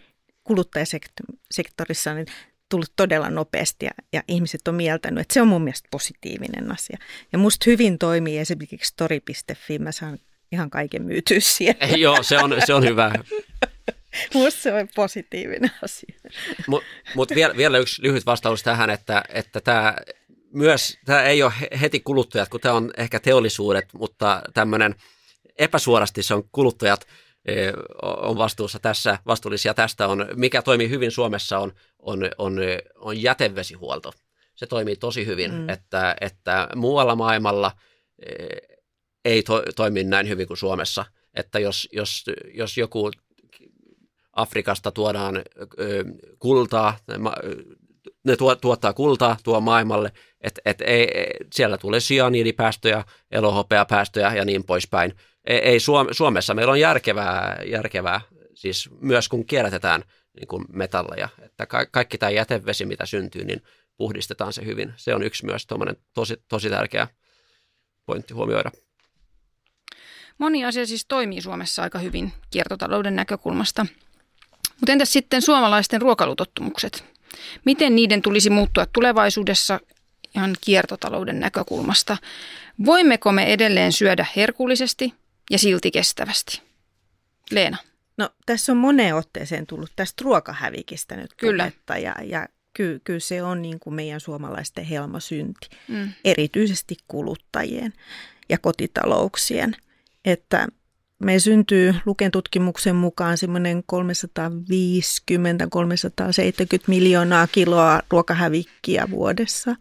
[0.45, 2.27] kuluttajasektorissa on
[2.69, 6.99] tullut todella nopeasti ja, ja ihmiset on mieltänyt, että se on mun mielestä positiivinen asia.
[7.33, 10.19] Ja musta hyvin toimii esimerkiksi tori.fi, mä saan
[10.53, 11.87] ihan kaiken myytyä siellä.
[11.97, 13.13] Joo, se on, se on hyvä.
[14.35, 16.15] Musta se on positiivinen asia.
[16.67, 19.97] Mutta mut vielä, vielä yksi lyhyt vastaus tähän, että, että tämä
[20.53, 24.95] myös, tämä ei ole heti kuluttajat, kun tämä on ehkä teollisuudet, mutta tämmöinen
[25.59, 27.07] epäsuorasti se on kuluttajat
[27.45, 27.73] e,
[28.03, 32.57] on vastuussa tässä, vastuullisia tästä on, mikä toimii hyvin Suomessa on, on, on,
[32.97, 34.13] on jätevesihuolto.
[34.55, 35.69] Se toimii tosi hyvin, mm.
[35.69, 37.73] että, että muualla maailmalla
[38.27, 38.33] e,
[39.25, 41.05] ei to, toimi näin hyvin kuin Suomessa.
[41.35, 42.25] Että jos, jos,
[42.55, 43.11] jos joku
[44.33, 45.43] Afrikasta tuodaan
[46.39, 46.99] kultaa,
[48.25, 51.09] ne tuottaa kultaa tuo maailmalle, että et ei,
[51.55, 55.15] siellä tulee sianidipäästöjä, elohopeapäästöjä ja niin poispäin.
[55.45, 55.79] Ei, ei
[56.13, 58.21] Suomessa meillä on järkevää, järkevää,
[58.55, 60.05] siis myös kun kierrätetään
[60.37, 63.63] niin kuin metalleja, että ka- kaikki tämä jätevesi, mitä syntyy, niin
[63.97, 64.93] puhdistetaan se hyvin.
[64.97, 65.67] Se on yksi myös
[66.15, 67.09] tosi, tosi tärkeä
[68.07, 68.71] pointti huomioida.
[70.39, 73.87] Moni asia siis toimii Suomessa aika hyvin kiertotalouden näkökulmasta.
[74.81, 77.05] Mutta entäs sitten suomalaisten ruokailutottumukset?
[77.65, 79.81] Miten niiden tulisi muuttua tulevaisuudessa
[80.35, 82.17] ihan kiertotalouden näkökulmasta?
[82.85, 85.15] Voimmeko me edelleen syödä herkullisesti
[85.51, 86.63] ja silti kestävästi?
[87.51, 87.77] Leena.
[88.17, 91.63] No tässä on moneen otteeseen tullut tästä ruokahävikistä nyt kyllä.
[91.63, 96.13] puhetta ja, ja kyllä, kyllä se on niin kuin meidän suomalaisten helmasynti, mm.
[96.25, 97.93] erityisesti kuluttajien
[98.49, 99.77] ja kotitalouksien.
[100.25, 100.69] Että
[101.19, 104.03] me syntyy Luken tutkimuksen mukaan semmoinen 350-370
[106.87, 109.77] miljoonaa kiloa ruokahävikkiä vuodessa.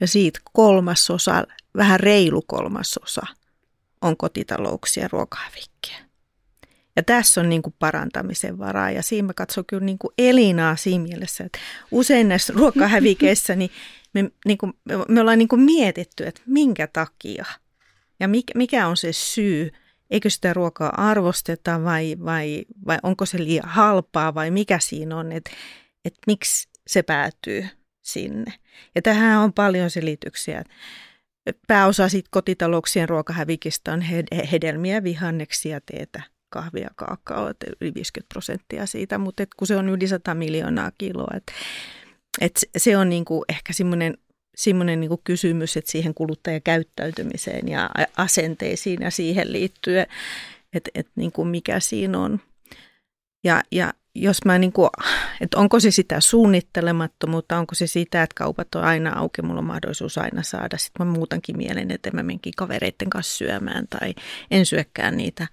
[0.00, 1.44] Ja siitä kolmasosa,
[1.76, 3.26] vähän reilu kolmasosa,
[4.00, 5.96] on kotitalouksia ruokahävikkiä.
[6.96, 10.76] Ja tässä on niin kuin parantamisen varaa ja siinä mä katson kyllä niin kuin Elinaa
[10.76, 11.58] siinä mielessä, että
[11.90, 13.70] usein näissä ruokahävikeissä niin
[14.12, 14.72] me, niin kuin,
[15.08, 17.44] me ollaan niin kuin mietitty, että minkä takia
[18.20, 19.72] ja mikä, mikä on se syy,
[20.10, 25.32] eikö sitä ruokaa arvosteta vai, vai, vai onko se liian halpaa vai mikä siinä on,
[25.32, 25.50] että
[26.04, 27.68] et miksi se päätyy
[28.02, 28.52] sinne.
[28.94, 30.64] Ja tähän on paljon selityksiä.
[31.66, 34.00] Pääosa siitä kotitalouksien ruokahävikistä on
[34.52, 37.48] hedelmiä, vihanneksia, teetä, kahvia, kaakao,
[37.80, 41.52] yli 50 prosenttia siitä, mutta et kun se on yli 100 miljoonaa kiloa, että
[42.40, 44.18] et se on niinku ehkä semmoinen
[44.60, 50.06] semmoinen niin kysymys, että siihen kuluttajakäyttäytymiseen ja asenteisiin ja siihen liittyen,
[50.72, 52.40] että, että niin kuin mikä siinä on.
[53.44, 54.90] Ja, ja jos mä niin kuin,
[55.40, 59.66] että onko se sitä suunnittelemattomuutta, onko se sitä, että kaupat on aina auki, mulla on
[59.66, 64.14] mahdollisuus aina saada, sitten mä muutankin mielen, että mä menkin kavereiden kanssa syömään tai
[64.50, 65.46] en syökkään niitä,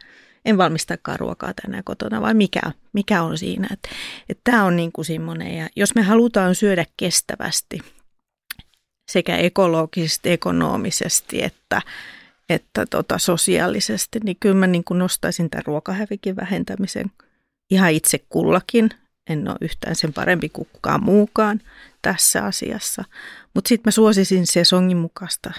[0.46, 2.62] en valmistakaan ruokaa tänään kotona, vai mikä,
[2.94, 3.68] mikä on siinä.
[3.74, 3.90] Että,
[4.30, 7.80] että tämä on niin kuin semmoinen, ja jos me halutaan syödä kestävästi–
[9.12, 11.82] sekä ekologisesti, ekonomisesti että,
[12.50, 17.12] että tota, sosiaalisesti, niin kyllä mä niin kuin nostaisin tämän ruokahävikin vähentämisen
[17.72, 18.90] ihan itse kullakin.
[19.30, 21.62] En ole yhtään sen parempi kuin kukaan muukaan
[22.02, 23.04] tässä asiassa.
[23.54, 25.52] Mutta sitten mä suosisin sesongin mukaista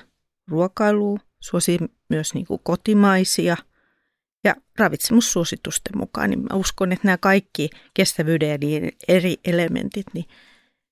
[0.49, 1.79] ruokailua, suosin
[2.09, 3.57] myös niin kuin kotimaisia
[4.45, 6.31] ja ravitsemussuositusten mukaan.
[6.31, 8.61] Niin mä uskon, että nämä kaikki kestävyyden
[9.09, 10.27] eri elementit niin,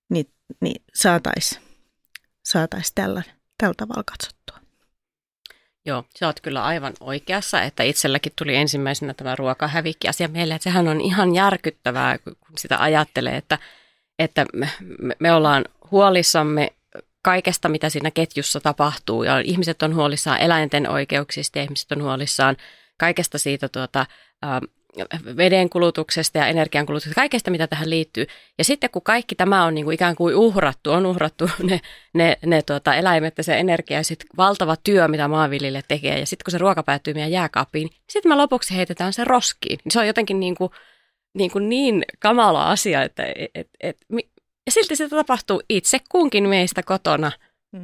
[0.09, 0.25] niin,
[0.61, 1.66] niin saataisiin
[2.47, 3.23] saataisiin tällä,
[3.57, 4.57] tällä tavalla katsottua.
[5.85, 10.87] Joo, sä oot kyllä aivan oikeassa, että itselläkin tuli ensimmäisenä tämä ruokahävikki-asia mieleen, että sehän
[10.87, 13.59] on ihan järkyttävää, kun sitä ajattelee, että,
[14.19, 14.69] että me,
[15.19, 16.73] me ollaan huolissamme
[17.21, 22.57] kaikesta, mitä siinä ketjussa tapahtuu, ja ihmiset on huolissaan eläinten oikeuksista, ihmiset on huolissaan
[22.97, 24.05] kaikesta siitä tuota,
[25.37, 28.25] veden kulutuksesta ja energian kulutuksesta, kaikesta mitä tähän liittyy.
[28.57, 31.81] Ja sitten kun kaikki tämä on niin kuin ikään kuin uhrattu, on uhrattu ne,
[32.13, 36.19] ne, ne tuota, eläimet ja se energia ja sitten valtava työ, mitä maanviljelijät tekee.
[36.19, 39.79] Ja sitten kun se ruoka päätyy meidän jääkaappiin, niin sitten me lopuksi heitetään se roskiin.
[39.89, 40.71] Se on jotenkin niin, kuin,
[41.33, 43.23] niin, kuin niin kamala asia, että
[43.55, 43.97] et, et,
[44.65, 47.31] ja silti sitä tapahtuu itse kunkin meistä kotona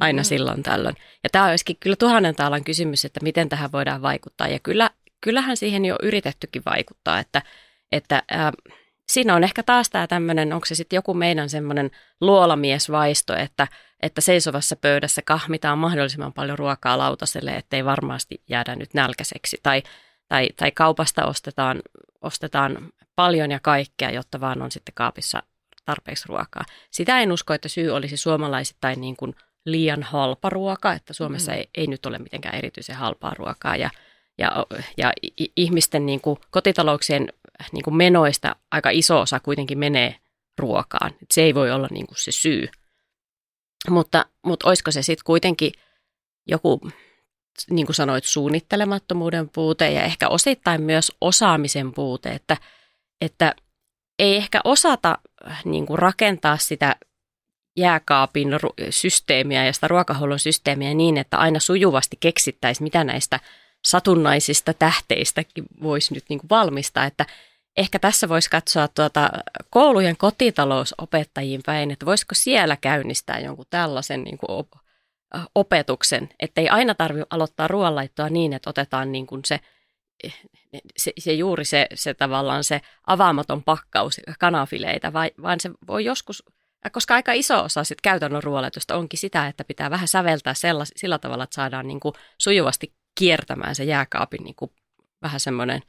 [0.00, 0.28] aina mm-hmm.
[0.28, 0.96] silloin tällöin.
[1.24, 4.48] Ja tämä olisikin kyllä tuhannen taalan kysymys, että miten tähän voidaan vaikuttaa.
[4.48, 4.90] Ja kyllä
[5.24, 7.42] kyllähän siihen jo yritettykin vaikuttaa, että,
[7.92, 8.52] että ää,
[9.08, 13.68] siinä on ehkä taas tämä tämmöinen, onko se sitten joku meidän semmoinen luolamiesvaisto, että,
[14.02, 19.58] että seisovassa pöydässä kahmitaan mahdollisimman paljon ruokaa lautaselle, ettei varmasti jäädä nyt nälkäiseksi.
[19.62, 19.82] Tai,
[20.28, 21.82] tai, tai kaupasta ostetaan,
[22.20, 25.42] ostetaan paljon ja kaikkea, jotta vaan on sitten kaapissa
[25.84, 26.64] tarpeeksi ruokaa.
[26.90, 31.58] Sitä en usko, että syy olisi suomalaisittain niin kuin liian halpa ruoka, että Suomessa mm.
[31.58, 33.90] ei, ei nyt ole mitenkään erityisen halpaa ruokaa ja
[34.38, 34.66] ja,
[34.96, 35.12] ja
[35.56, 37.32] ihmisten niin kuin, kotitalouksien
[37.72, 40.16] niin kuin menoista aika iso osa kuitenkin menee
[40.58, 41.10] ruokaan.
[41.22, 42.68] Et se ei voi olla niin kuin se syy.
[43.90, 45.72] Mutta, mutta olisiko se sitten kuitenkin
[46.46, 46.80] joku,
[47.70, 52.56] niin kuin sanoit, suunnittelemattomuuden puute ja ehkä osittain myös osaamisen puute, että,
[53.20, 53.54] että
[54.18, 55.18] ei ehkä osata
[55.64, 56.96] niin kuin rakentaa sitä
[57.76, 58.48] jääkaapin
[58.90, 63.40] systeemiä ja sitä ruokahuollon systeemiä niin, että aina sujuvasti keksittäisiin, mitä näistä–
[63.86, 67.26] satunnaisista tähteistäkin voisi nyt niin kuin valmistaa, että
[67.76, 69.30] ehkä tässä voisi katsoa tuota
[69.70, 74.66] koulujen kotitalousopettajiin päin, että voisiko siellä käynnistää jonkun tällaisen niin kuin
[75.54, 79.60] opetuksen, että ei aina tarvitse aloittaa ruoanlaittoa niin, että otetaan niin kuin se,
[80.96, 86.42] se, se juuri se, se tavallaan se avaamaton pakkaus kanafileita, vai, vaan se voi joskus,
[86.92, 91.18] koska aika iso osa sit käytännön ruoanlaitosta onkin sitä, että pitää vähän säveltää sellas, sillä
[91.18, 94.70] tavalla, että saadaan niin kuin sujuvasti kiertämään se jääkaapin niin kuin
[95.22, 95.82] vähän semmoinen,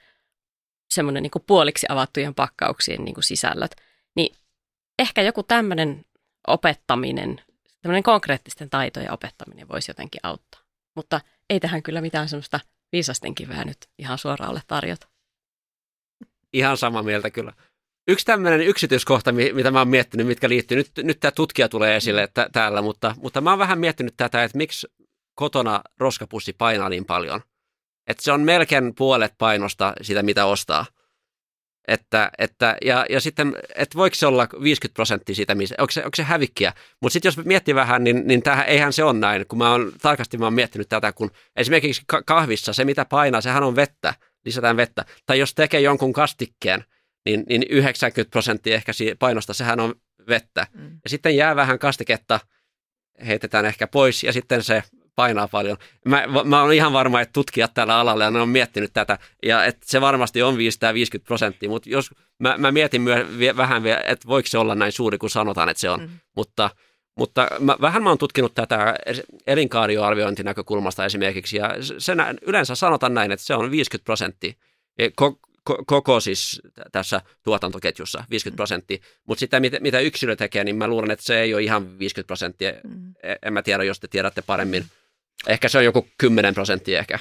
[0.93, 3.76] semmoinen niin kuin puoliksi avattujen pakkauksien niin kuin sisällöt.
[4.15, 4.36] Niin
[4.99, 6.05] ehkä joku tämmöinen
[6.47, 7.41] opettaminen,
[7.82, 10.61] tämmöinen konkreettisten taitojen opettaminen voisi jotenkin auttaa.
[10.95, 12.59] Mutta ei tähän kyllä mitään semmoista
[12.91, 15.07] viisasten kiveä nyt ihan suoraan ole tarjota.
[16.53, 17.53] Ihan sama mieltä kyllä.
[18.07, 22.28] Yksi tämmöinen yksityiskohta, mitä mä oon miettinyt, mitkä liittyy, nyt, nyt tämä tutkija tulee esille
[22.28, 24.88] t- täällä, mutta, mutta mä oon vähän miettinyt tätä, että miksi
[25.36, 27.41] kotona roskapussi painaa niin paljon.
[28.07, 30.86] Että se on melkein puolet painosta sitä, mitä ostaa.
[31.88, 36.15] Että, että, ja, ja sitten, että voiko se olla 50 prosenttia siitä, onko se, onko
[36.15, 36.73] se hävikkiä.
[37.01, 39.45] Mutta sitten jos miettii vähän, niin, niin tähän, eihän se ole näin.
[39.47, 43.63] Kun mä oon, tarkasti mä oon miettinyt tätä, kun esimerkiksi kahvissa se, mitä painaa, sehän
[43.63, 44.13] on vettä,
[44.45, 45.05] lisätään vettä.
[45.25, 46.86] Tai jos tekee jonkun kastikkeen,
[47.25, 49.95] niin, niin 90 prosenttia ehkä painosta, sehän on
[50.27, 50.67] vettä.
[50.73, 50.99] Mm.
[51.03, 52.39] Ja sitten jää vähän kastiketta,
[53.27, 54.83] heitetään ehkä pois ja sitten se
[55.16, 55.78] painaa paljon.
[56.05, 59.66] Mä, mä olen ihan varma, että tutkijat tällä alalla ja ne on miettinyt tätä, ja
[59.66, 64.28] että se varmasti on 550 prosenttia, mutta jos mä, mä mietin myös vähän vielä, että
[64.28, 66.09] voiko se olla näin suuri, kun sanotaan, että se on, mm.
[66.36, 66.70] mutta,
[67.18, 68.95] Mutta mä, vähän mä oon tutkinut tätä
[69.47, 74.53] elinkaarioarviointinäkökulmasta esimerkiksi, ja sen yleensä sanotaan näin, että se on 50 prosenttia
[74.97, 75.09] e,
[75.86, 76.61] koko siis
[76.91, 78.97] tässä tuotantoketjussa 50 prosenttia,
[79.28, 82.28] mutta sitä mitä, mitä yksilö tekee, niin mä luulen, että se ei ole ihan 50
[82.28, 82.74] prosenttia.
[82.84, 83.13] Mm.
[83.24, 84.86] E, en mä tiedä, jos te tiedätte paremmin.
[85.47, 87.19] Ehkä se on joku 10 prosenttia ehkä.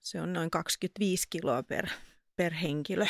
[0.00, 1.86] Se on noin 25 kiloa per,
[2.36, 3.06] per henkilö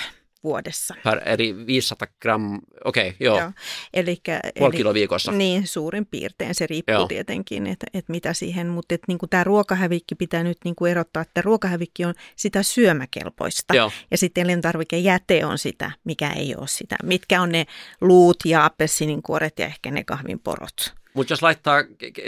[0.47, 0.95] vuodessa.
[1.05, 3.39] Per, eli 500 gram, okei, okay, joo.
[3.39, 3.53] joo.
[3.95, 5.33] Elikkä, Puoli eli, kilo viikossa.
[5.33, 6.55] Niin, suurin piirtein.
[6.55, 7.07] Se riippuu joo.
[7.07, 11.23] tietenkin, että, että mitä siihen, mutta että niin tämä ruokahävikki pitää nyt niin kuin erottaa,
[11.23, 13.75] että ruokahävikki on sitä syömäkelpoista.
[13.75, 13.93] Joo.
[14.11, 16.97] Ja sitten elintarvikejäte on sitä, mikä ei ole sitä.
[17.03, 17.67] Mitkä on ne
[18.01, 20.95] luut ja appelsininkuoret ja ehkä ne kahvinporot.
[21.15, 21.85] Mutta jos laittaa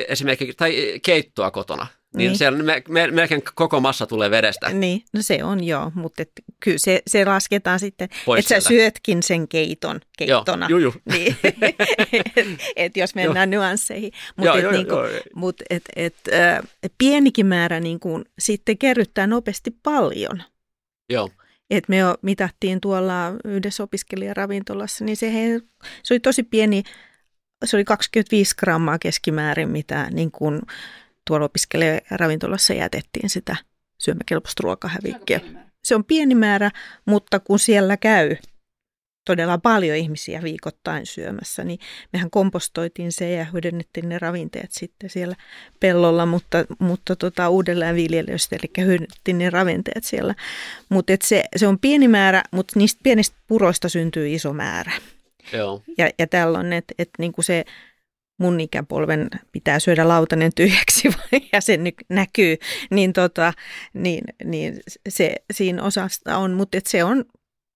[0.08, 1.86] esimerkiksi tai keittoa kotona,
[2.16, 2.38] niin, niin.
[2.38, 4.68] siellä me, me, melkein koko massa tulee vedestä.
[4.68, 6.30] Niin, no se on joo, mutta et,
[6.60, 10.66] kyllä se, se lasketaan sitten, että sä syötkin sen keiton keittona.
[10.68, 10.94] Joo, juu, juu.
[11.12, 11.36] Niin.
[11.44, 11.54] et,
[12.76, 13.62] et jos mennään joo.
[13.62, 14.12] nyansseihin.
[14.36, 14.94] Mutta et, niinku,
[15.34, 20.42] mut, et, et, äh, pienikin määrä niinku, sitten kerryttää nopeasti paljon.
[21.10, 21.30] Joo.
[21.70, 25.60] Et me jo mitattiin tuolla yhdessä opiskelijaravintolassa, niin se, he,
[26.02, 26.82] se oli tosi pieni,
[27.64, 30.60] se oli 25 grammaa keskimäärin, mitä niin kuin,
[31.28, 33.56] tuolla opiskelijaravintolassa jätettiin sitä
[33.98, 35.40] syömäkelpoista ruokahävikkiä.
[35.84, 36.70] Se on pieni määrä,
[37.06, 38.36] mutta kun siellä käy
[39.26, 41.78] todella paljon ihmisiä viikoittain syömässä, niin
[42.12, 45.36] mehän kompostoitiin se ja hyödynnettiin ne ravinteet sitten siellä
[45.80, 50.34] pellolla, mutta, mutta tota, uudelleen viljelystä, eli hyödynnettiin ne ravinteet siellä.
[50.88, 54.92] Mutta se, se on pieni määrä, mutta niistä pienistä puroista syntyy iso määrä.
[55.52, 55.82] Joo.
[55.98, 57.64] Ja, ja tällöin, että et niinku se
[58.38, 61.08] mun ikäpolven pitää syödä lautanen tyhjäksi
[61.52, 62.56] ja se nyt näkyy,
[62.90, 63.52] niin, tota,
[63.92, 67.24] niin, niin se siinä osasta on, mutta se on,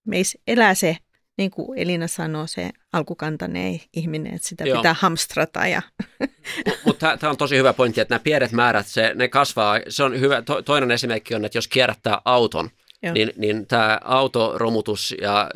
[0.07, 0.97] meissä elää se,
[1.39, 4.77] niin kuin Elina sanoo, se alkukantainen ihminen, että sitä Joo.
[4.77, 5.67] pitää hamstrata.
[5.67, 5.83] Ja...
[6.87, 9.81] Mutta tämä on tosi hyvä pointti, että nämä pienet määrät, se, ne kasvaa.
[9.89, 10.43] Se on hyvä.
[10.43, 12.71] To, toinen esimerkki on, että jos kierrättää auton,
[13.11, 15.49] niin, niin tämä autoromutus ja äh,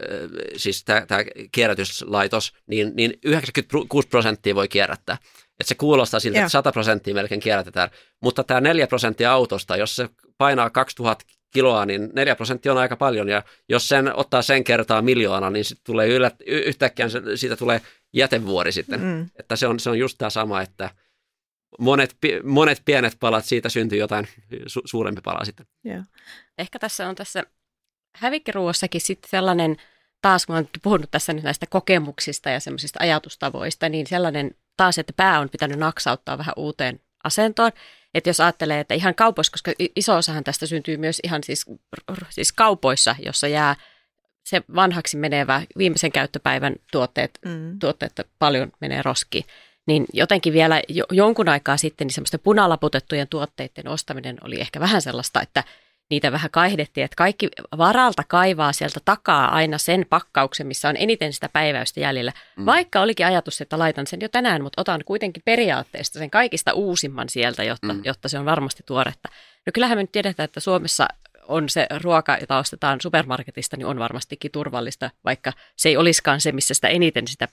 [0.56, 1.20] siis tämä, tämä
[1.52, 5.18] kierrätyslaitos, niin, niin 96 prosenttia voi kierrättää.
[5.60, 6.42] Et se kuulostaa siltä, Joo.
[6.42, 7.90] että 100 prosenttia melkein kierrätetään,
[8.22, 12.96] mutta tämä 4 prosenttia autosta, jos se painaa 2000 kiloa, niin 4 prosenttia on aika
[12.96, 17.80] paljon, ja jos sen ottaa sen kertaa miljoona, niin sit tulee yllät, yhtäkkiä siitä tulee
[18.14, 19.00] jätevuori sitten.
[19.00, 19.26] Mm.
[19.38, 20.90] Että se on, se on just tämä sama, että–
[21.78, 25.66] monet, monet pienet palat, siitä syntyy jotain su- suurempi pala sitten.
[25.84, 26.02] Joo.
[26.58, 27.42] Ehkä tässä on tässä
[28.16, 29.76] hävikkiruuassakin sitten sellainen,
[30.22, 35.12] taas kun olen puhunut tässä nyt näistä kokemuksista ja semmoisista ajatustavoista, niin sellainen taas, että
[35.16, 37.72] pää on pitänyt naksauttaa vähän uuteen asentoon.
[38.14, 41.66] Että jos ajattelee, että ihan kaupoissa, koska iso osahan tästä syntyy myös ihan siis,
[42.30, 43.76] siis kaupoissa, jossa jää
[44.44, 47.78] se vanhaksi menevä viimeisen käyttöpäivän tuotteet, mm.
[47.78, 49.44] tuotteet paljon menee roskiin
[49.86, 55.02] niin jotenkin vielä jo, jonkun aikaa sitten niin semmoisten punalaputettujen tuotteiden ostaminen oli ehkä vähän
[55.02, 55.64] sellaista, että
[56.10, 61.32] niitä vähän kaihdettiin, että kaikki varalta kaivaa sieltä takaa aina sen pakkauksen, missä on eniten
[61.32, 62.32] sitä päiväystä jäljellä.
[62.56, 62.66] Mm.
[62.66, 67.28] Vaikka olikin ajatus, että laitan sen jo tänään, mutta otan kuitenkin periaatteesta sen kaikista uusimman
[67.28, 68.00] sieltä, jotta, mm.
[68.04, 69.28] jotta se on varmasti tuoretta.
[69.66, 71.08] No kyllähän me nyt tiedetään, että Suomessa
[71.48, 76.52] on se ruoka, jota ostetaan supermarketista, niin on varmastikin turvallista, vaikka se ei olisikaan se,
[76.52, 77.48] missä sitä eniten sitä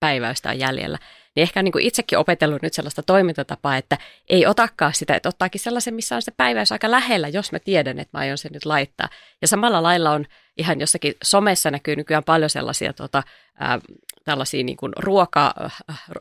[0.00, 0.98] päiväystä on jäljellä.
[1.36, 5.60] Niin ehkä niin kuin itsekin opetellut nyt sellaista toimintatapaa, että ei otakaan sitä, että ottaakin
[5.60, 8.64] sellaisen, missä on se päiväys aika lähellä, jos mä tiedän, että mä aion sen nyt
[8.64, 9.08] laittaa.
[9.42, 10.26] Ja samalla lailla on
[10.56, 13.22] ihan jossakin somessa näkyy nykyään paljon sellaisia tota,
[13.58, 13.78] ää,
[14.24, 15.54] tällaisia niin kuin ruoka,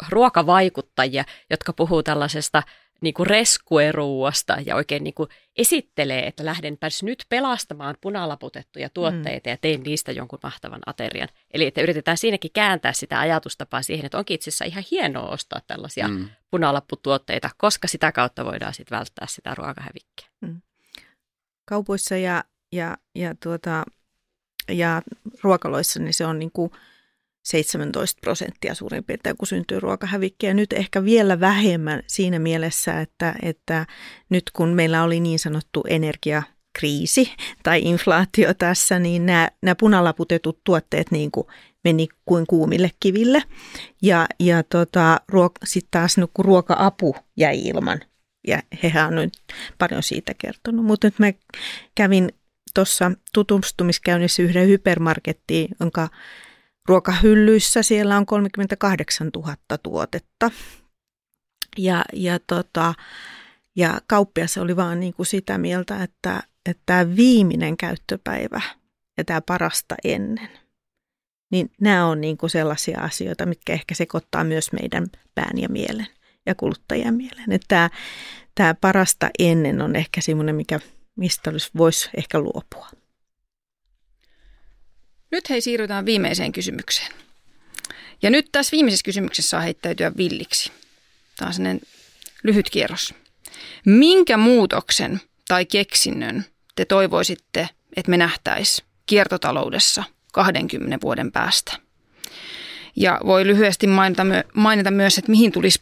[0.10, 2.64] ruokavaikuttajia, jotka puhuu tällaisesta
[3.02, 9.52] niin kuin reskueruuasta ja oikein niin kuin esittelee, että lähdenpäs nyt pelastamaan punalaputettuja tuotteita mm.
[9.52, 11.30] ja teen niistä jonkun mahtavan aterian.
[11.52, 15.62] Eli että yritetään siinäkin kääntää sitä ajatustapaa siihen, että onkin itse asiassa ihan hienoa ostaa
[15.68, 16.30] tällaisia mm.
[16.52, 20.28] punalapputuotteita, koska sitä kautta voidaan sitten välttää sitä ruokahävikkiä.
[20.42, 20.62] Mm.
[21.66, 23.86] Kaupoissa ja, ja, ja, tuota,
[24.72, 25.02] ja
[25.44, 26.72] ruokaloissa niin se on niin kuin–
[27.48, 30.54] 17 prosenttia suurin piirtein, kun syntyy ruokahävikkiä.
[30.54, 33.86] Nyt ehkä vielä vähemmän siinä mielessä, että, että
[34.30, 37.34] nyt kun meillä oli niin sanottu energiakriisi
[37.64, 41.48] tai inflaatio tässä, niin nämä, nämä punalaputetut tuotteet niin kuin
[41.84, 43.44] meni kuin kuumille kiville.
[44.02, 45.22] Ja, ja tota,
[45.64, 48.00] sitten taas nyt kun ruoka-apu jäi ilman,
[48.48, 49.34] ja hehän on nyt
[49.78, 50.86] paljon siitä kertonut.
[50.86, 51.34] Mutta nyt mä
[51.96, 52.32] kävin
[52.74, 56.10] tuossa tutustumiskäynnissä yhden hypermarkettiin, jonka
[56.88, 60.52] ruokahyllyissä siellä on 38 000 tuotetta.
[61.78, 62.94] Ja, ja, tota,
[63.76, 68.62] ja kauppias oli vaan niin kuin sitä mieltä, että, että tämä viimeinen käyttöpäivä
[69.18, 70.50] ja tämä parasta ennen,
[71.52, 76.08] niin nämä on niin kuin sellaisia asioita, mitkä ehkä sekoittaa myös meidän pään ja mielen.
[76.46, 77.52] ja kuluttajien mieleen.
[77.52, 77.90] Että tämä,
[78.56, 80.80] tämä parasta ennen on ehkä semmoinen, mikä,
[81.16, 82.90] mistä olisi, voisi ehkä luopua.
[85.32, 87.12] Nyt hei siirrytään viimeiseen kysymykseen.
[88.22, 90.72] Ja nyt tässä viimeisessä kysymyksessä saa heittäytyä villiksi.
[91.38, 91.82] Tämä on sellainen
[92.44, 93.14] lyhyt kierros.
[93.86, 100.04] Minkä muutoksen tai keksinnön te toivoisitte, että me nähtäisi kiertotaloudessa
[100.34, 101.78] 20 vuoden päästä?
[102.96, 104.24] Ja voi lyhyesti mainita,
[104.54, 105.80] mainita myös, että mihin tulisi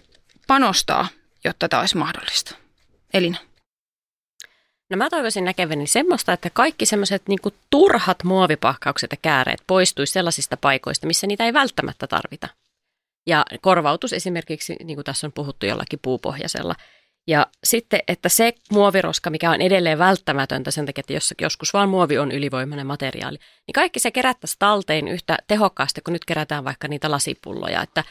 [0.48, 1.08] panostaa,
[1.44, 2.56] jotta tämä olisi mahdollista.
[3.14, 3.38] Elina.
[4.96, 10.58] No mä toivoisin näkeväni semmoista, että kaikki semmoiset niinku turhat muovipahkaukset ja kääreet poistuisi sellaisista
[10.58, 12.48] paikoista, missä niitä ei välttämättä tarvita.
[13.28, 16.76] Ja korvautus esimerkiksi, niin kuin tässä on puhuttu jollakin puupohjaisella.
[17.28, 22.18] Ja sitten, että se muoviroska, mikä on edelleen välttämätöntä sen takia, että joskus vaan muovi
[22.18, 23.38] on ylivoimainen materiaali,
[23.68, 27.82] niin kaikki se kerättäisiin talteen yhtä tehokkaasti, kun nyt kerätään vaikka niitä lasipulloja.
[27.82, 28.04] Että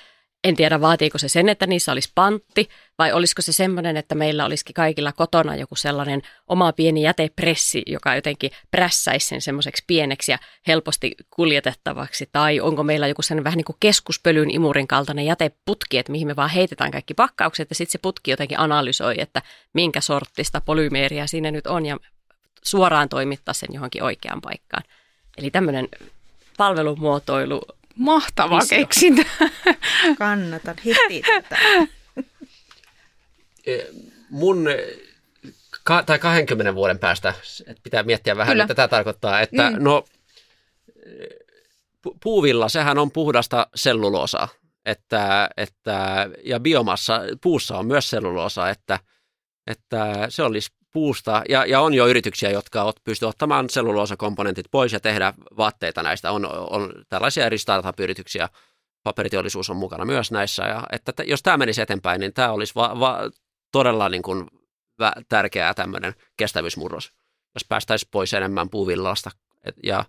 [0.45, 2.69] en tiedä, vaatiiko se sen, että niissä olisi pantti,
[2.99, 8.15] vai olisiko se semmoinen, että meillä olisikin kaikilla kotona joku sellainen oma pieni jätepressi, joka
[8.15, 13.65] jotenkin prässäisi sen semmoiseksi pieneksi ja helposti kuljetettavaksi, tai onko meillä joku sellainen vähän niin
[13.65, 17.99] kuin keskuspölyn imurin kaltainen jäteputki, että mihin me vaan heitetään kaikki pakkaukset, ja sitten se
[17.99, 19.43] putki jotenkin analysoi, että
[19.73, 21.99] minkä sorttista polymeeriä siinä nyt on, ja
[22.63, 24.83] suoraan toimittaa sen johonkin oikeaan paikkaan.
[25.37, 25.89] Eli tämmöinen
[26.57, 27.63] palvelumuotoilu
[27.99, 29.23] Mahtava keksintä.
[30.19, 31.59] Kannatan heti tätä.
[34.31, 34.67] Mun
[35.85, 37.35] ka- tai 20 vuoden päästä,
[37.67, 38.65] että pitää miettiä vähän, Kyllä.
[38.65, 39.77] mitä tämä tarkoittaa, että mm.
[39.79, 40.05] no
[42.23, 44.49] puuvilla, sehän on puhdasta selluloosaa,
[44.85, 48.99] että, että, ja biomassa, puussa on myös selluloosa, että,
[49.67, 55.01] että se olisi puusta, ja, ja on jo yrityksiä, jotka pystyvät ottamaan selluloosakomponentit pois ja
[55.01, 56.33] tehdä vaatteita näistä.
[56.33, 58.49] On, on tällaisia eri startup-yrityksiä,
[59.03, 62.75] paperiteollisuus on mukana myös näissä, ja että t- jos tämä menisi eteenpäin, niin tämä olisi
[62.75, 63.31] va, va,
[63.73, 64.47] todella niin kuin
[64.99, 67.13] vä, tärkeää tämmöinen kestävyysmurros,
[67.55, 69.31] jos päästäisiin pois enemmän puuvillasta,
[69.65, 70.05] et, ja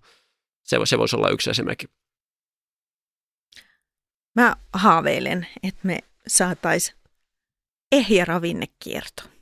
[0.64, 1.86] se, se voisi olla yksi esimerkki.
[4.36, 6.98] Mä haaveilen, että me saataisiin
[7.92, 9.35] ehjä ravinnekierto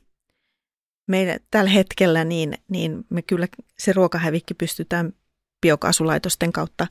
[1.06, 3.48] meidän tällä hetkellä niin, niin me kyllä
[3.78, 5.12] se ruokahävikki pystytään
[5.60, 6.86] biokaasulaitosten kautta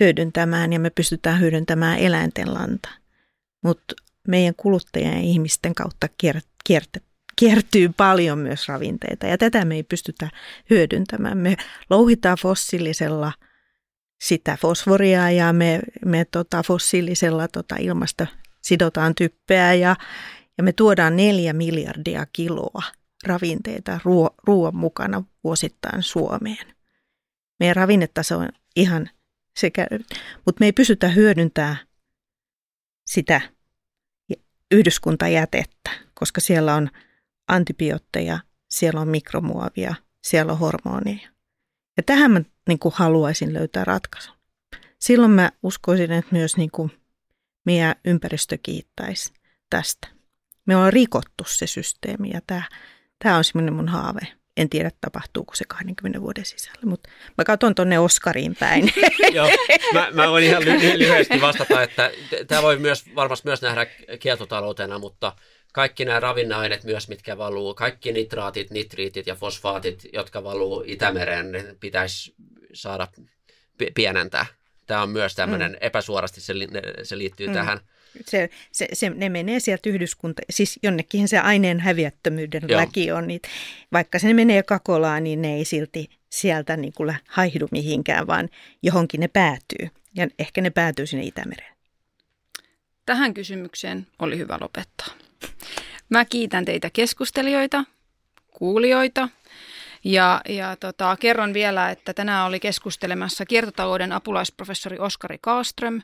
[0.00, 2.88] hyödyntämään ja me pystytään hyödyntämään eläinten lanta.
[3.64, 3.94] Mutta
[4.28, 6.88] meidän kuluttajien ja ihmisten kautta kiert, kiert,
[7.36, 10.30] kiertyy paljon myös ravinteita ja tätä me ei pystytä
[10.70, 11.38] hyödyntämään.
[11.38, 11.56] Me
[11.90, 13.32] louhitaan fossiilisella
[14.22, 18.26] sitä fosforia ja me, me tota, fossiilisella tota, ilmasta
[18.62, 19.96] sidotaan typpeä ja,
[20.58, 22.82] ja me tuodaan neljä miljardia kiloa–
[23.26, 26.74] ravinteita ruo- ruoan mukana vuosittain Suomeen.
[27.60, 29.10] Meidän ravinnetaso on ihan
[29.56, 29.86] sekä,
[30.46, 31.76] mutta me ei pysytä hyödyntää
[33.06, 33.40] sitä
[34.70, 36.90] yhdyskuntajätettä, koska siellä on
[37.48, 39.94] antibiootteja, siellä on mikromuovia,
[40.24, 41.28] siellä on hormoneja.
[41.96, 44.34] Ja tähän mä niin kuin haluaisin löytää ratkaisun.
[44.98, 46.90] Silloin mä uskoisin, että myös niin kuin
[47.66, 49.32] meidän ympäristö kiittäisi
[49.70, 50.08] tästä.
[50.66, 52.62] Me on rikottu se systeemi ja tämä
[53.22, 54.20] Tämä on semmoinen mun haave.
[54.56, 58.92] En tiedä, tapahtuuko se 20 vuoden sisällä, mutta mä katson tuonne Oskariin päin.
[59.32, 59.48] Joo,
[59.94, 62.10] mä, mä voin ihan ly- lyhyesti vastata, että
[62.48, 63.86] tämä voi myös, varmasti myös nähdä
[64.20, 65.32] kiertotaloutena, mutta
[65.72, 71.76] kaikki nämä ravinneaineet myös, mitkä valuu, kaikki nitraatit, nitriitit ja fosfaatit, jotka valuu Itämereen, ne
[71.80, 72.34] pitäisi
[72.72, 73.08] saada
[73.94, 74.46] pienentää.
[74.86, 75.78] Tämä on myös tämmöinen mm.
[75.80, 76.54] epäsuorasti, se,
[77.02, 77.52] se liittyy mm.
[77.52, 77.80] tähän
[78.26, 82.80] se, se, se, ne menee sieltä yhdyskunta, siis jonnekin se aineen häviättömyyden Joo.
[82.80, 83.40] laki on, niin
[83.92, 88.48] vaikka se menee kakolaan, niin ne ei silti sieltä niin kuin haihdu mihinkään, vaan
[88.82, 89.90] johonkin ne päätyy.
[90.14, 91.74] Ja ehkä ne päätyy sinne Itämereen.
[93.06, 95.06] Tähän kysymykseen oli hyvä lopettaa.
[96.08, 97.84] Mä kiitän teitä keskustelijoita,
[98.50, 99.28] kuulijoita
[100.04, 106.02] ja, ja tota, kerron vielä, että tänään oli keskustelemassa kiertotalouden apulaisprofessori Oskari Kaaström,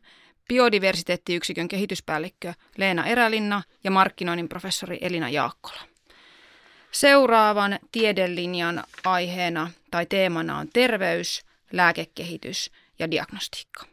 [0.49, 5.81] biodiversiteettiyksikön kehityspäällikkö Leena Erälinna ja markkinoinnin professori Elina Jaakkola.
[6.91, 13.87] Seuraavan tiedelinjan aiheena tai teemana on terveys, lääkekehitys ja diagnostiikka.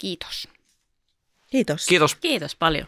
[0.00, 0.48] Kiitos.
[1.50, 1.86] Kiitos.
[1.86, 2.14] Kiitos.
[2.14, 2.86] Kiitos paljon.